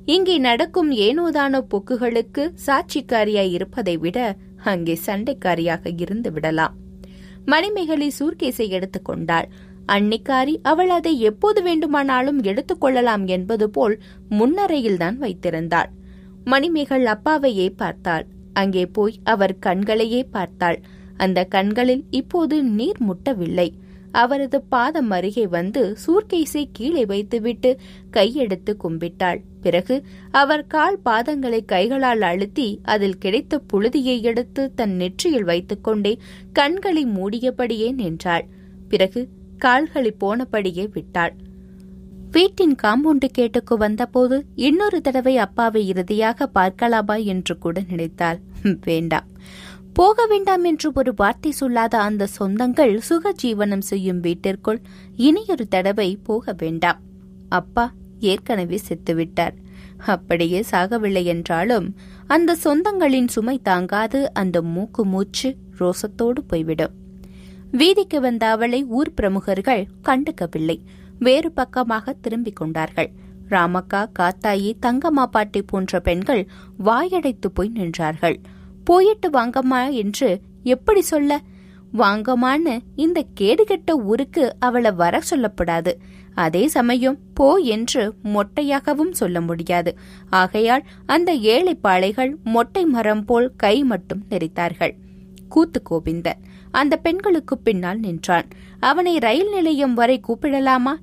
இங்கே 0.05 0.35
நடக்கும் 0.47 0.91
ஏனோதானோ 1.05 1.59
போக்குகளுக்கு 1.71 2.43
சாட்சிக்காரியாய் 2.65 3.51
இருப்பதை 3.51 3.95
விட 3.97 4.17
அங்கே 4.63 4.95
சண்டைக்காரியாக 5.05 5.93
இருந்து 6.03 6.29
விடலாம். 6.31 6.75
மணிமேகலை 7.45 8.07
சூர்கேஸை 8.19 8.67
எடுத்துக்கொண்டாள் 8.69 9.47
அன்னிக்காரி 9.87 10.53
அவள் 10.61 10.89
அதை 10.89 11.19
எப்போது 11.19 11.61
வேண்டுமானாலும் 11.61 12.39
எடுத்துக்கொள்ளலாம் 12.41 13.25
என்பது 13.25 13.69
போல் 13.69 13.95
முன்னறையில்தான் 14.29 15.17
வைத்திருந்தாள். 15.17 15.89
மணிமேகல் 16.43 17.05
அப்பாவையே 17.05 17.67
பார்த்தாள். 17.75 18.25
அங்கே 18.53 18.85
போய் 18.85 19.15
அவர் 19.23 19.59
கண்களையே 19.59 20.21
பார்த்தாள். 20.23 20.79
அந்த 21.17 21.39
கண்களில் 21.43 22.03
இப்போது 22.09 22.63
நீர் 22.63 23.01
முட்டவில்லை. 23.07 23.69
அவரது 24.11 24.61
பாதம் 24.61 25.09
அருகே 25.09 25.47
வந்து 25.47 25.81
சூர்கேஸை 26.03 26.63
கீழே 26.71 27.05
வைத்துவிட்டு 27.05 27.71
கையெடுத்து 28.11 28.73
கும்பிட்டாள். 28.83 29.39
பிறகு 29.61 29.95
அவர் 30.31 30.63
கால் 30.67 30.99
பாதங்களை 31.05 31.59
கைகளால் 31.65 32.21
அழுத்தி 32.21 32.67
அதில் 32.83 33.17
கிடைத்த 33.17 33.61
புழுதியை 33.73 34.21
எடுத்து 34.21 34.63
தன் 34.75 34.95
நெற்றியில் 34.95 35.43
வைத்துக்கொண்டே 35.43 36.13
கண்களை 36.53 37.05
மூடியபடியே 37.05 37.89
நின்றாள். 37.93 38.45
பிறகு 38.89 39.21
கால்களை 39.57 40.11
போனபடியே 40.19 40.85
விட்டாள். 40.93 41.35
வீட்டின் 42.31 42.75
காம்பவுண்டு 42.83 43.27
கேட்டுக்கு 43.31 43.75
வந்தபோது 43.77 44.37
இன்னொரு 44.55 44.97
தடவை 45.01 45.33
அப்பாவை 45.37 45.81
இறுதியாக 45.87 46.47
பார்க்கலாமா 46.47 47.15
என்று 47.33 47.53
கூட 47.57 47.81
நினைத்தாள். 47.89 48.39
வேண்டாம். 48.85 49.27
போக 49.93 50.25
வேண்டாம் 50.25 50.63
என்று 50.63 50.87
ஒரு 50.93 51.11
வார்த்தை 51.15 51.51
சொல்லாத 51.51 51.93
அந்த 51.99 52.23
சொந்தங்கள் 52.39 52.93
சுக 52.97 53.33
ஜீவனம் 53.43 53.85
செய்யும் 53.91 54.19
வீட்டிற்குள் 54.19 54.81
இனியொரு 55.17 55.65
தடவை 55.67 56.09
போக 56.23 56.55
வேண்டாம். 56.57 56.99
அப்பா 57.49 57.85
ஏற்கனவே 58.31 58.79
செத்துவிட்டார். 58.87 59.55
அப்படியே 60.05 60.59
சாகவில்லை 60.71 61.23
என்றாலும் 61.23 61.87
அந்த 62.27 62.57
சொந்தங்களின் 62.63 63.27
சுமை 63.27 63.57
தாங்காது 63.61 64.19
அந்த 64.33 64.57
மூக்கு 64.73 65.03
மூச்சு 65.05 65.49
ரோசத்தோடு 65.79 66.41
போய்விடும். 66.47 66.93
வீதிக்கு 67.79 68.21
வந்த 68.21 68.43
அவளை 68.47 68.85
ஊர் 68.85 69.13
பிரமுகர்கள் 69.13 69.87
கண்டுக்கவில்லை. 70.03 70.75
வேறு 71.19 71.51
பக்கமாக 71.51 72.13
திரும்பிக் 72.13 72.55
கொண்டார்கள். 72.55 73.09
ராமக்கா 73.49 74.01
காத்தாயி 74.19 74.69
தங்கம்மா 74.85 75.25
பாட்டி 75.25 75.61
போன்ற 75.61 75.99
பெண்கள் 75.99 76.47
வாயடைத்து 76.83 77.49
போய் 77.53 77.71
நின்றார்கள். 77.75 78.37
போயிட்டு 78.83 79.29
வாங்கம்மா 79.29 79.91
என்று 79.91 80.41
எப்படி 80.63 81.01
சொல்ல? 81.01 81.39
வாங்கம்மான்னு 81.93 82.79
இந்த 82.95 83.25
கேடுகெட்ட 83.39 83.91
ஊருக்கு 84.03 84.55
அவளை 84.59 84.91
வர 84.91 85.21
சொல்லப்படாது. 85.31 85.93
அதே 86.33 86.67
சமயம் 86.67 87.19
போ 87.33 87.55
என்று 87.55 88.13
மொட்டையாகவும் 88.23 89.11
சொல்ல 89.11 89.41
முடியாது. 89.41 89.93
ஆகையால் 90.29 90.85
அந்த 91.05 91.33
ஏழை 91.33 91.75
பாளைகள் 91.75 92.37
மொட்டை 92.43 92.85
மரம் 92.85 93.25
போல் 93.25 93.51
கை 93.57 93.83
மட்டும் 93.83 94.23
நெறித்தார்கள் 94.29 94.95
கூத்து 95.49 95.81
கோவிந்தன் 95.89 96.41
அந்த 96.71 96.97
பெண்களுக்கு 96.97 97.57
பின்னால் 97.57 97.99
நின்றான். 97.99 98.47
அவனை 98.79 99.17
ரயில் 99.17 99.49
நிலையம் 99.49 99.93
வரை 99.93 100.21
கூப்பிடலாமா? 100.27 100.95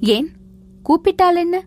ஏன்? 0.00 0.30
கூப்பிட்டால் 0.82 1.36
என்ன? 1.36 1.64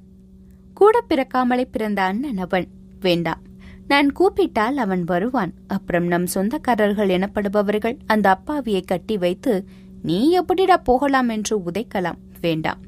கூட 0.74 1.04
பிறக்காமலே 1.10 1.64
பிறந்த 1.72 2.02
அண்ணன் 2.02 2.38
அவன். 2.38 2.68
வேண்டாம். 3.00 3.42
நான் 3.88 4.12
கூப்பிட்டால் 4.12 4.78
அவன் 4.78 5.04
வருவான். 5.04 5.54
அப்புறம் 5.68 6.06
நம் 6.06 6.26
சொந்தக்காரர்கள் 6.34 7.10
எனப்படுபவர்கள் 7.10 7.98
அந்த 8.06 8.38
அப்பாவியை 8.38 8.86
கட்டி 8.86 9.18
வைத்து 9.18 9.66
நீ 10.02 10.30
எப்படிடா 10.30 10.78
போகலாம் 10.78 11.30
என்று 11.30 11.60
உதைக்கலாம்? 11.60 12.18
வேண்டாம். 12.42 12.80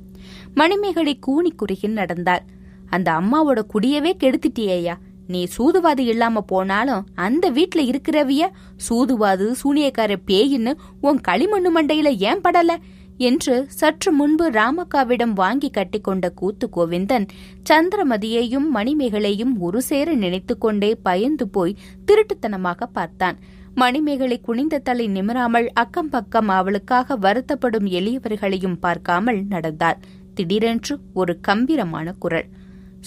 மணிமேகலை 0.53 1.19
கூனி 1.19 1.51
குறுகி 1.51 1.87
நடந்தாள். 1.87 2.43
அந்த 2.89 3.11
அம்மாவோட 3.11 3.61
குடியவே 3.73 4.11
கெடுத்துட்டியேயா 4.19 4.95
நீ 5.27 5.47
சூதுவாது 5.57 5.99
இல்லாம 5.99 6.41
போனாலும் 6.41 7.07
அந்த 7.15 7.49
வீட்ல 7.49 7.81
இருக்கிறவிய 7.81 8.49
சூதுவாது 8.89 9.51
சூனியக்கார 9.63 10.15
பேயின்னு 10.27 10.73
உன் 11.01 11.19
களிமண்ணு 11.27 11.69
மண்டையில 11.75 12.17
ஏன் 12.17 12.41
படல? 12.41 12.75
என்று 13.17 13.65
சற்று 13.69 14.11
முன்பு 14.11 14.51
ராமக்காவிடம் 14.51 15.33
வாங்கி 15.33 15.69
கட்டிக்கொண்ட 15.69 16.29
கூத்து 16.29 16.69
கோவிந்தன் 16.75 17.27
சந்திரமதியையும் 17.69 18.67
மணிமேகலையும் 18.73 19.53
ஒரு 19.59 19.81
சேர 19.81 20.13
நினைத்து 20.13 20.57
கொண்டே 20.57 20.95
பயந்து 20.95 21.47
போய் 21.47 21.77
திருட்டுத்தனமாக 22.05 22.83
பார்த்தான். 22.93 23.37
மணிமேகலை 23.75 24.41
குனிந்த 24.41 24.79
தலை 24.79 25.07
நிமிராமல் 25.07 25.69
அக்கம் 25.73 26.09
பக்கம் 26.09 26.47
அவளுக்காக 26.47 27.17
வருத்தப்படும் 27.17 27.87
எளியவர்களையும் 27.89 28.79
பார்க்காமல் 28.79 29.43
நடந்தாள். 29.49 29.99
திடீரென்று 30.33 30.99
ஒரு 31.13 31.39
கம்பீரமான 31.39 32.13
குரல். 32.19 32.45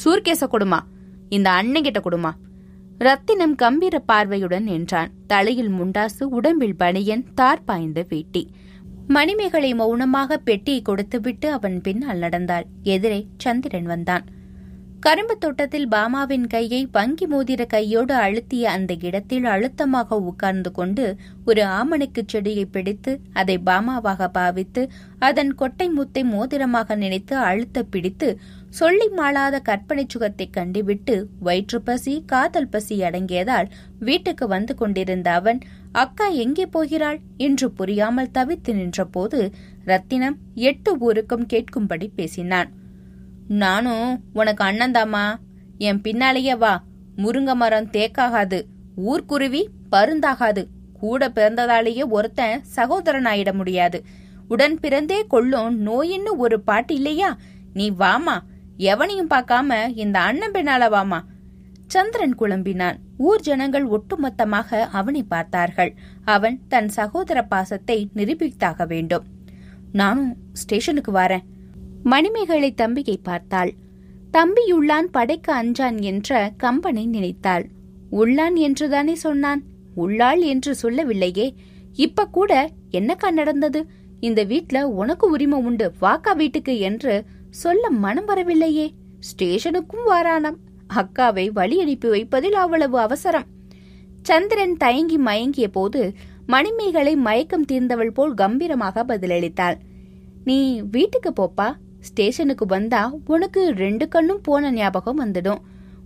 சூர்கேச 0.04 0.46
கொடுமா 0.46 0.78
இந்த 1.28 1.50
அண்ணங்கிட்ட 1.50 2.00
கொடுமா. 2.02 2.32
ரத்தினம் 2.98 3.54
கம்பீர 3.54 3.98
பார்வையுடன் 3.98 4.62
நின்றான். 4.62 5.10
தலையில் 5.26 5.72
முண்டாசு 5.72 6.24
உடம்பில் 6.30 6.76
பனியன் 6.76 7.24
தார் 7.34 7.64
பாய்ந்த 7.64 8.06
வேட்டி. 8.08 8.50
மணிமேகலை 9.08 9.74
மௌனமாக 9.74 10.36
பெட்டியை 10.36 10.82
கொடுத்துவிட்டு 10.82 11.52
அவன் 11.52 11.80
பின்னால் 11.80 12.18
நடந்தாள். 12.18 12.66
எதிரே 12.82 13.26
சந்திரன் 13.36 13.84
வந்தான். 13.84 14.24
கரும்பு 15.00 15.38
தோட்டத்தில் 15.38 15.88
பாமாவின் 15.88 16.46
கையை 16.46 16.88
வங்கி 16.92 17.26
மோதிர 17.26 17.66
கையோடு 17.66 18.14
அழுத்திய 18.14 18.64
அந்த 18.68 18.96
இடத்தில் 19.00 19.44
அழுத்தமாக 19.44 20.18
உட்கார்ந்து 20.20 20.72
கொண்டு 20.72 21.16
ஒரு 21.44 21.62
ஆமணக்கு 21.64 22.22
செடியை 22.26 22.64
பிடித்து 22.64 23.20
அதை 23.32 23.58
பாமாவாக 23.58 24.28
பாவித்து 24.28 24.88
அதன் 25.18 25.54
கொட்டை 25.54 25.88
முத்தை 25.88 26.24
மோதிரமாக 26.24 26.96
நினைத்து 26.96 27.36
அழுத்த 27.36 27.82
பிடித்து 27.82 28.38
சொல்லி 28.78 29.06
மாளாத 29.08 29.56
கற்பனை 29.58 30.02
சுகத்தை 30.08 30.46
கண்டுவிட்டு 30.50 31.14
வயிற்று 31.40 31.78
பசி 31.80 32.14
காதல் 32.26 32.68
பசி 32.68 32.96
அடங்கியதால் 33.00 33.68
வீட்டுக்கு 33.98 34.44
வந்து 34.46 34.72
கொண்டிருந்த 34.74 35.28
அவன் 35.32 35.60
அக்கா 35.92 36.26
எங்கே 36.44 36.66
போகிறாள்? 36.66 37.18
என்று 37.36 37.66
புரியாமல் 37.70 38.32
தவித்து 38.34 38.72
நின்றபோது 38.74 39.38
ரத்தினம் 39.84 40.36
எட்டு 40.68 40.92
ஊருக்கும் 40.98 41.46
கேட்கும்படி 41.52 42.08
பேசினான். 42.14 42.70
நானும் 43.62 44.10
உனக்கு 44.32 44.64
அண்ணந்தாமா 44.64 45.24
என் 45.78 46.00
பின்னாலேயே 46.00 46.54
வா. 46.54 46.74
முருங்க 47.16 47.54
மரம் 47.54 47.88
தேக்காகாது. 47.90 48.60
ஊர்க்குருவி 49.10 49.62
பருந்தாகாது. 49.92 50.64
கூட 51.00 51.28
பிறந்ததாலேயே 51.28 52.04
ஒருத்தன் 52.08 52.60
சகோதரன் 52.76 53.24
ஆயிட 53.24 53.52
முடியாது. 53.52 54.00
உடன் 54.48 54.76
பிறந்தே 54.80 55.20
கொள்ளும் 55.26 55.72
நோயின்னு 55.86 56.34
ஒரு 56.36 56.58
பாட்டு 56.60 56.94
இல்லையா? 56.94 57.30
நீ 57.72 57.88
வாமா 58.02 58.36
எவனையும் 58.76 59.30
பார்க்காம 59.30 59.96
இந்த 59.96 60.18
அண்ணன் 60.18 60.50
பின்னால 60.50 60.88
வாமா? 60.90 61.20
சந்திரன் 61.86 62.34
குழம்பினான். 62.38 62.96
ஊர் 63.16 63.40
ஜனங்கள் 63.40 63.86
ஒட்டுமொத்தமாக 63.88 64.80
அவனை 64.80 65.22
பார்த்தார்கள். 65.22 65.94
அவன் 66.24 66.60
தன் 66.68 66.88
சகோதர 66.88 67.42
பாசத்தை 67.42 68.08
நிரூபித்தாக 68.14 68.86
வேண்டும். 68.86 69.24
நானும் 69.92 70.36
ஸ்டேஷனுக்கு 70.52 71.12
வரேன். 71.12 71.42
மணிமேகலை 72.02 72.74
தம்பியை 72.74 73.20
பார்த்தாள். 73.22 73.72
தம்பியுள்ளான் 74.32 75.08
படைக்க 75.10 75.64
அஞ்சான் 75.64 76.00
என்ற 76.00 76.52
கம்பனை 76.62 77.06
நினைத்தாள். 77.06 77.68
உள்ளான் 78.12 78.54
என்றுதானே 78.54 79.14
சொன்னான்? 79.14 79.62
உள்ளாள் 79.94 80.40
என்று 80.40 80.74
சொல்லவில்லையே. 80.74 81.54
இப்ப 81.94 82.26
கூட 82.26 82.70
என்னக்கா 82.90 83.30
நடந்தது? 83.30 83.86
இந்த 84.20 84.44
வீட்ல 84.44 84.88
உனக்கு 84.88 85.30
உரிமை 85.30 85.62
உண்டு. 85.62 85.94
வாக்கா 86.00 86.36
வீட்டுக்கு 86.36 86.78
என்று 86.78 87.24
சொல்ல 87.50 87.90
மனம் 87.90 88.24
வரவில்லையே. 88.24 88.94
ஸ்டேஷனுக்கும் 89.18 90.06
வாரானாம். 90.06 90.56
அக்காவை 90.94 91.50
வழி 91.50 91.80
அனுப்பி 91.80 92.08
வைப்பதில் 92.08 92.54
அவ்வளவு 92.54 92.98
அவசரம். 92.98 93.44
சந்திரன் 94.22 94.76
தயங்கி 94.76 95.18
மயங்கிய 95.18 95.68
போது 95.68 96.12
மணிமேகலை 96.46 97.16
மயக்கம் 97.16 97.64
தீர்ந்தவள் 97.72 98.10
போல் 98.10 98.34
கம்பீரமாக 98.34 99.04
பதிலளித்தாள். 99.04 99.76
நீ 100.44 100.80
வீட்டுக்கு 100.80 101.32
போப்பா. 101.32 101.72
ஸ்டேஷனுக்கு 102.00 102.66
வந்தா 102.66 103.14
உனக்கு 103.26 103.72
ரெண்டு 103.76 104.08
கண்ணும் 104.08 104.40
போன 104.40 104.72
ஞாபகம் 104.72 105.24
வந்துடும். 105.24 105.58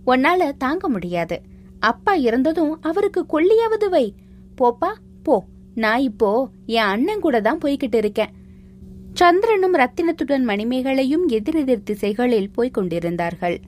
உன்னால 0.05 0.51
தாங்க 0.57 0.89
முடியாது. 0.89 1.41
அப்பா 1.79 2.13
இறந்ததும் 2.13 2.81
அவருக்கு 2.81 3.25
கொல்லியாவது 3.33 3.89
வை. 3.89 4.15
போப்பா 4.61 4.89
போ. 5.23 5.43
நான் 5.75 5.99
இப்போ 5.99 6.49
என் 6.65 6.83
அண்ணன் 6.83 7.19
கூட 7.19 7.41
தான் 7.41 7.57
போய்கிட்டு 7.57 7.95
இருக்கேன். 7.95 8.29
சந்திரனும் 9.13 9.75
ரத்தினத்துடன் 9.75 10.45
மணிமேகலையும் 10.47 11.25
எதிரெதிர் 11.27 11.83
திசைகளில் 11.83 12.49
போய்க் 12.49 12.73
கொண்டிருந்தார்கள். 12.73 13.59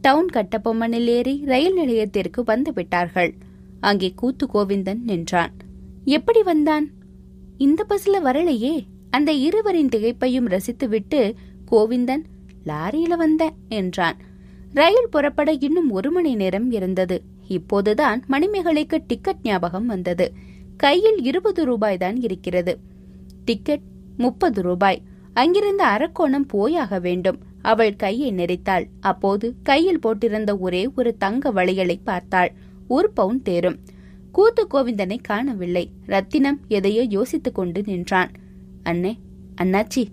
டவுன் 0.00 0.28
கட்டபொம்மனில் 0.32 1.06
ஏறி 1.06 1.42
ரயில் 1.44 1.72
நிலையத்திற்கு 1.72 2.42
வந்துவிட்டார்கள் 2.42 3.32
அங்கே 3.80 4.12
கூத்து 4.16 4.46
கோவிந்தன் 4.54 5.02
நின்றான். 5.02 5.52
எப்படி 6.04 6.42
வந்தான்? 6.42 6.90
இந்த 7.58 7.86
பஸ்ல 7.88 8.16
வரலையே. 8.24 8.86
அந்த 9.10 9.32
இருவரின் 9.32 9.88
திகைப்பையும் 9.88 10.48
ரசித்துவிட்டு 10.48 11.34
கோவிந்தன் 11.70 12.24
லாரியில 12.66 13.16
வந்தேன் 13.16 13.56
என்றான். 13.68 14.16
ரயில் 14.72 15.10
புறப்பட 15.10 15.52
இன்னும் 15.52 15.90
ஒரு 15.90 16.10
மணி 16.10 16.34
நேரம் 16.34 16.70
இருந்தது. 16.70 17.22
இப்போதுதான் 17.48 18.24
மணிமேகலைக்கு 18.28 18.98
டிக்கெட் 19.06 19.42
ஞாபகம் 19.42 19.86
வந்தது. 19.86 20.32
கையில் 20.76 21.22
இருபது 21.22 21.64
ரூபாய் 21.64 21.96
தான் 21.96 22.16
இருக்கிறது. 22.20 22.78
டிக்கெட் 23.44 23.86
முப்பது 24.16 24.62
ரூபாய். 24.62 25.02
அங்கிருந்து 25.32 25.84
அரக்கோணம் 25.84 26.48
போயாக 26.48 26.98
வேண்டும். 26.98 27.38
அவள் 27.62 27.96
கையை 27.96 28.32
நெறித்தாள் 28.32 28.86
அப்போது 29.00 29.54
கையில் 29.62 29.98
போட்டிருந்த 29.98 30.58
ஒரே 30.58 30.90
ஒரு 30.96 31.16
தங்க 31.16 31.52
வளையலை 31.52 31.98
பார்த்தாள். 32.04 32.52
ஒரு 32.88 33.10
பவுன் 33.10 33.42
தேரும். 33.42 33.78
கூத்து 34.32 34.66
கோவிந்தனை 34.70 35.18
காணவில்லை. 35.22 35.90
ரத்தினம் 36.06 36.60
எதையோ 36.68 37.02
யோசித்துக் 37.02 37.54
கொண்டு 37.54 37.82
நின்றான். 37.82 38.30
அண்ணே 38.84 39.14
அண்ணாச்சி 39.62 40.06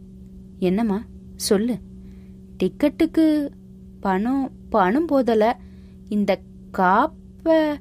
என்னம்மா? 0.60 1.06
சொல்லு. 1.36 1.78
டிக்கெட்டுக்கு 2.64 3.50
பணம் 4.00 4.52
பணம் 4.70 5.06
போதல. 5.06 5.60
இந்த 6.10 6.40
காப்ப 6.78 7.76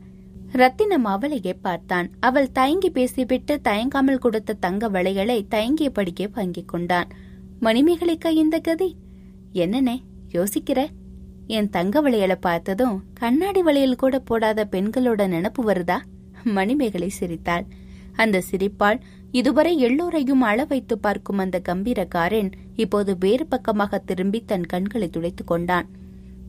ரத்தினம் 0.53 1.05
அவளையே 1.05 1.55
பார்த்தான். 1.55 2.11
அவள் 2.21 2.53
தயங்கி 2.53 2.91
பேசிவிட்டு 2.91 3.61
தயங்காமல் 3.65 4.19
கொடுத்த 4.19 4.53
தங்க 4.53 4.89
வளைகளை 4.89 5.47
தயங்கியபடியே 5.51 6.27
வாங்கிக் 6.35 6.69
கொண்டான். 6.69 7.09
மணிமேகலைக்கா 7.61 8.29
இந்த 8.29 8.59
கதி? 8.59 8.97
என்னனே 9.53 10.01
யோசிக்கிற? 10.33 10.87
என் 11.47 11.71
தங்க 11.71 12.03
வளையலை 12.03 12.35
பார்த்ததும் 12.41 13.03
கண்ணாடி 13.15 13.63
வளையல் 13.63 13.97
கூட 13.97 14.19
போடாத 14.19 14.69
பெண்களோட 14.71 15.23
நினப்பு 15.29 15.63
வருதா? 15.67 15.99
மணிமேகலை 16.45 17.09
சிரித்தாள். 17.09 17.65
அந்த 18.17 18.43
சிரிப்பால் 18.51 19.01
இதுவரை 19.31 19.79
எல்லோரையும் 19.79 20.41
அள 20.41 20.65
வைத்து 20.65 20.99
பார்க்கும் 20.99 21.39
அந்த 21.39 21.63
கம்பீரக்காரன் 21.69 22.53
இப்போது 22.77 23.17
வேறு 23.19 23.47
பக்கமாக 23.47 23.99
திரும்பி 23.99 24.45
தன் 24.45 24.67
கண்களை 24.67 25.09
துடைத்துக் 25.09 25.47
கொண்டான். 25.47 25.89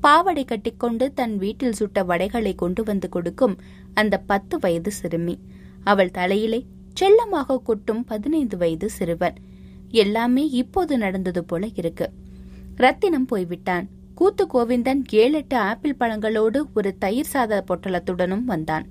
பாவடை 0.01 0.43
கட்டிக்கொண்டு 0.45 1.13
தன் 1.13 1.37
வீட்டில் 1.37 1.73
சுட்ட 1.73 2.03
வடைகளை 2.03 2.55
கொண்டு 2.55 2.83
வந்து 2.83 3.09
கொடுக்கும் 3.09 3.55
அந்த 3.93 4.17
பத்து 4.17 4.59
வயது 4.59 4.91
சிறுமி. 4.91 5.39
அவள் 5.83 6.11
தலையிலே 6.11 6.65
செல்லமாக 6.93 7.57
கொட்டும் 7.59 8.03
பதினைந்து 8.03 8.57
வயது 8.57 8.89
சிறுவன். 8.89 9.37
எல்லாமே 9.89 10.49
இப்போது 10.49 10.97
நடந்தது 10.97 11.43
போல 11.43 11.67
இருக்கு. 11.73 12.09
ரத்தினம் 12.75 13.25
போய்விட்டான். 13.25 13.87
கூத்து 14.15 14.47
கோவிந்தன் 14.53 15.01
ஏழெட்டு 15.11 15.57
ஆப்பிள் 15.57 15.95
பழங்களோடு 15.99 16.59
ஒரு 16.73 16.97
தயிர் 16.97 17.31
சாத 17.33 17.63
பொட்டலத்துடனும் 17.67 18.43
வந்தான். 18.43 18.87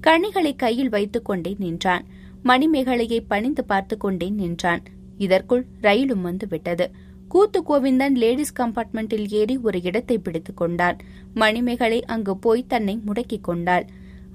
கணிகளை 0.00 0.56
கையில் 0.56 0.88
வைத்துக் 0.88 1.24
கொண்டே 1.24 1.56
நின்றான். 1.58 2.04
மணிமேகலையை 2.44 3.20
பணிந்து 3.28 3.64
பார்த்து 3.64 3.96
கொண்டே 3.96 4.28
நின்றான். 4.30 4.82
இதற்குள் 5.18 5.66
ரயிலும் 5.80 6.22
வந்து 6.22 6.46
விட்டது. 6.48 6.90
கூத்து 7.28 7.62
கோவிந்தன் 7.62 8.14
லேடிஸ் 8.14 8.54
கம்பார்ட்மெண்டில் 8.60 9.30
ஏறி 9.30 9.58
ஒரு 9.58 9.82
இடத்தை 9.82 10.18
பிடித்துக் 10.18 10.56
கொண்டான். 10.56 10.96
மணிமேகலை 11.34 12.04
அங்கு 12.04 12.36
போய் 12.36 12.64
தன்னை 12.66 13.00
முடக்கிக் 13.06 13.40
கொண்டாள். 13.40 13.86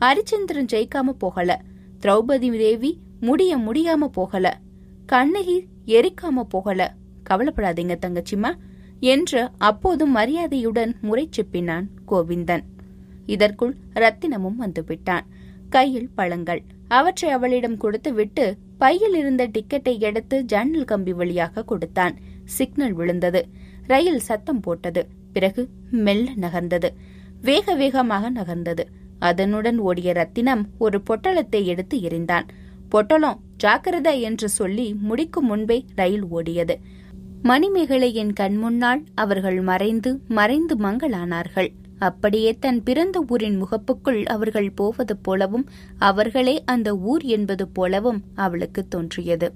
ஹரிச்சந்திரன் 0.02 0.66
ஜெயிக்காம 0.74 1.10
போகல. 1.18 1.62
திரௌபதி 2.02 2.58
தேவி 2.58 2.98
முடிய 3.20 3.58
முடியாம 3.58 4.08
போகல. 4.12 4.60
கண்ணகி 5.06 5.66
எரிக்காம 5.86 6.44
போகல. 6.50 6.94
கவலைப்படாதீங்க 7.30 7.96
தங்கச்சிமா 8.06 8.54
என்று 9.00 9.50
அப்போதும் 9.58 10.12
மரியாதையுடன் 10.12 10.96
முறை 11.02 11.30
செப்பினான் 11.30 11.86
கோவிந்தன். 12.08 12.64
இதற்குள் 13.26 13.76
ரத்தினமும் 13.94 14.60
வந்துவிட்டான் 14.60 15.26
கையில் 15.70 16.10
பழங்கள். 16.16 16.64
அவற்றை 16.88 17.32
அவளிடம் 17.32 17.78
கொடுத்துவிட்டு 17.78 18.58
பையில் 18.78 19.16
இருந்த 19.16 19.48
டிக்கெட்டை 19.48 20.00
எடுத்து 20.00 20.44
ஜன்னல் 20.44 20.86
கம்பி 20.86 21.14
வழியாக 21.14 21.64
கொடுத்தான். 21.64 22.18
சிக்னல் 22.46 22.94
விழுந்தது. 22.94 23.48
ரயில் 23.88 24.20
சத்தம் 24.20 24.60
போட்டது. 24.60 25.08
பிறகு 25.34 25.70
மெல்ல 25.92 26.32
நகர்ந்தது. 26.42 26.90
வேக 27.42 27.76
வேகமாக 27.76 28.32
நகர்ந்தது. 28.32 28.84
அதனுடன் 29.20 29.78
ஓடிய 29.78 30.14
ரத்தினம் 30.14 30.68
ஒரு 30.78 31.02
பொட்டலத்தை 31.10 31.64
எடுத்து 31.64 32.00
எறிந்தான். 32.00 32.48
பொட்டலம் 32.90 33.40
ஜாக்கிரதை 33.58 34.22
என்று 34.22 34.50
சொல்லி 34.50 34.94
முடிக்கும் 34.94 35.46
முன்பே 35.46 35.86
ரயில் 35.96 36.26
ஓடியது. 36.26 36.76
மணிமேகலை 37.42 38.14
என் 38.14 38.34
கண் 38.34 38.56
முன்னால் 38.56 39.04
அவர்கள் 39.16 39.62
மறைந்து 39.62 40.20
மறைந்து 40.28 40.76
மங்களானார்கள். 40.76 41.70
அப்படியே 42.00 42.58
தன் 42.60 42.84
பிறந்த 42.84 43.26
ஊரின் 43.28 43.64
முகப்புக்குள் 43.64 44.26
அவர்கள் 44.26 44.72
போவது 44.72 45.18
போலவும் 45.18 45.70
அவர்களே 45.98 46.64
அந்த 46.64 46.98
ஊர் 46.98 47.22
என்பது 47.22 47.68
போலவும் 47.68 48.24
அவளுக்கு 48.36 48.88
தோன்றியது. 48.88 49.52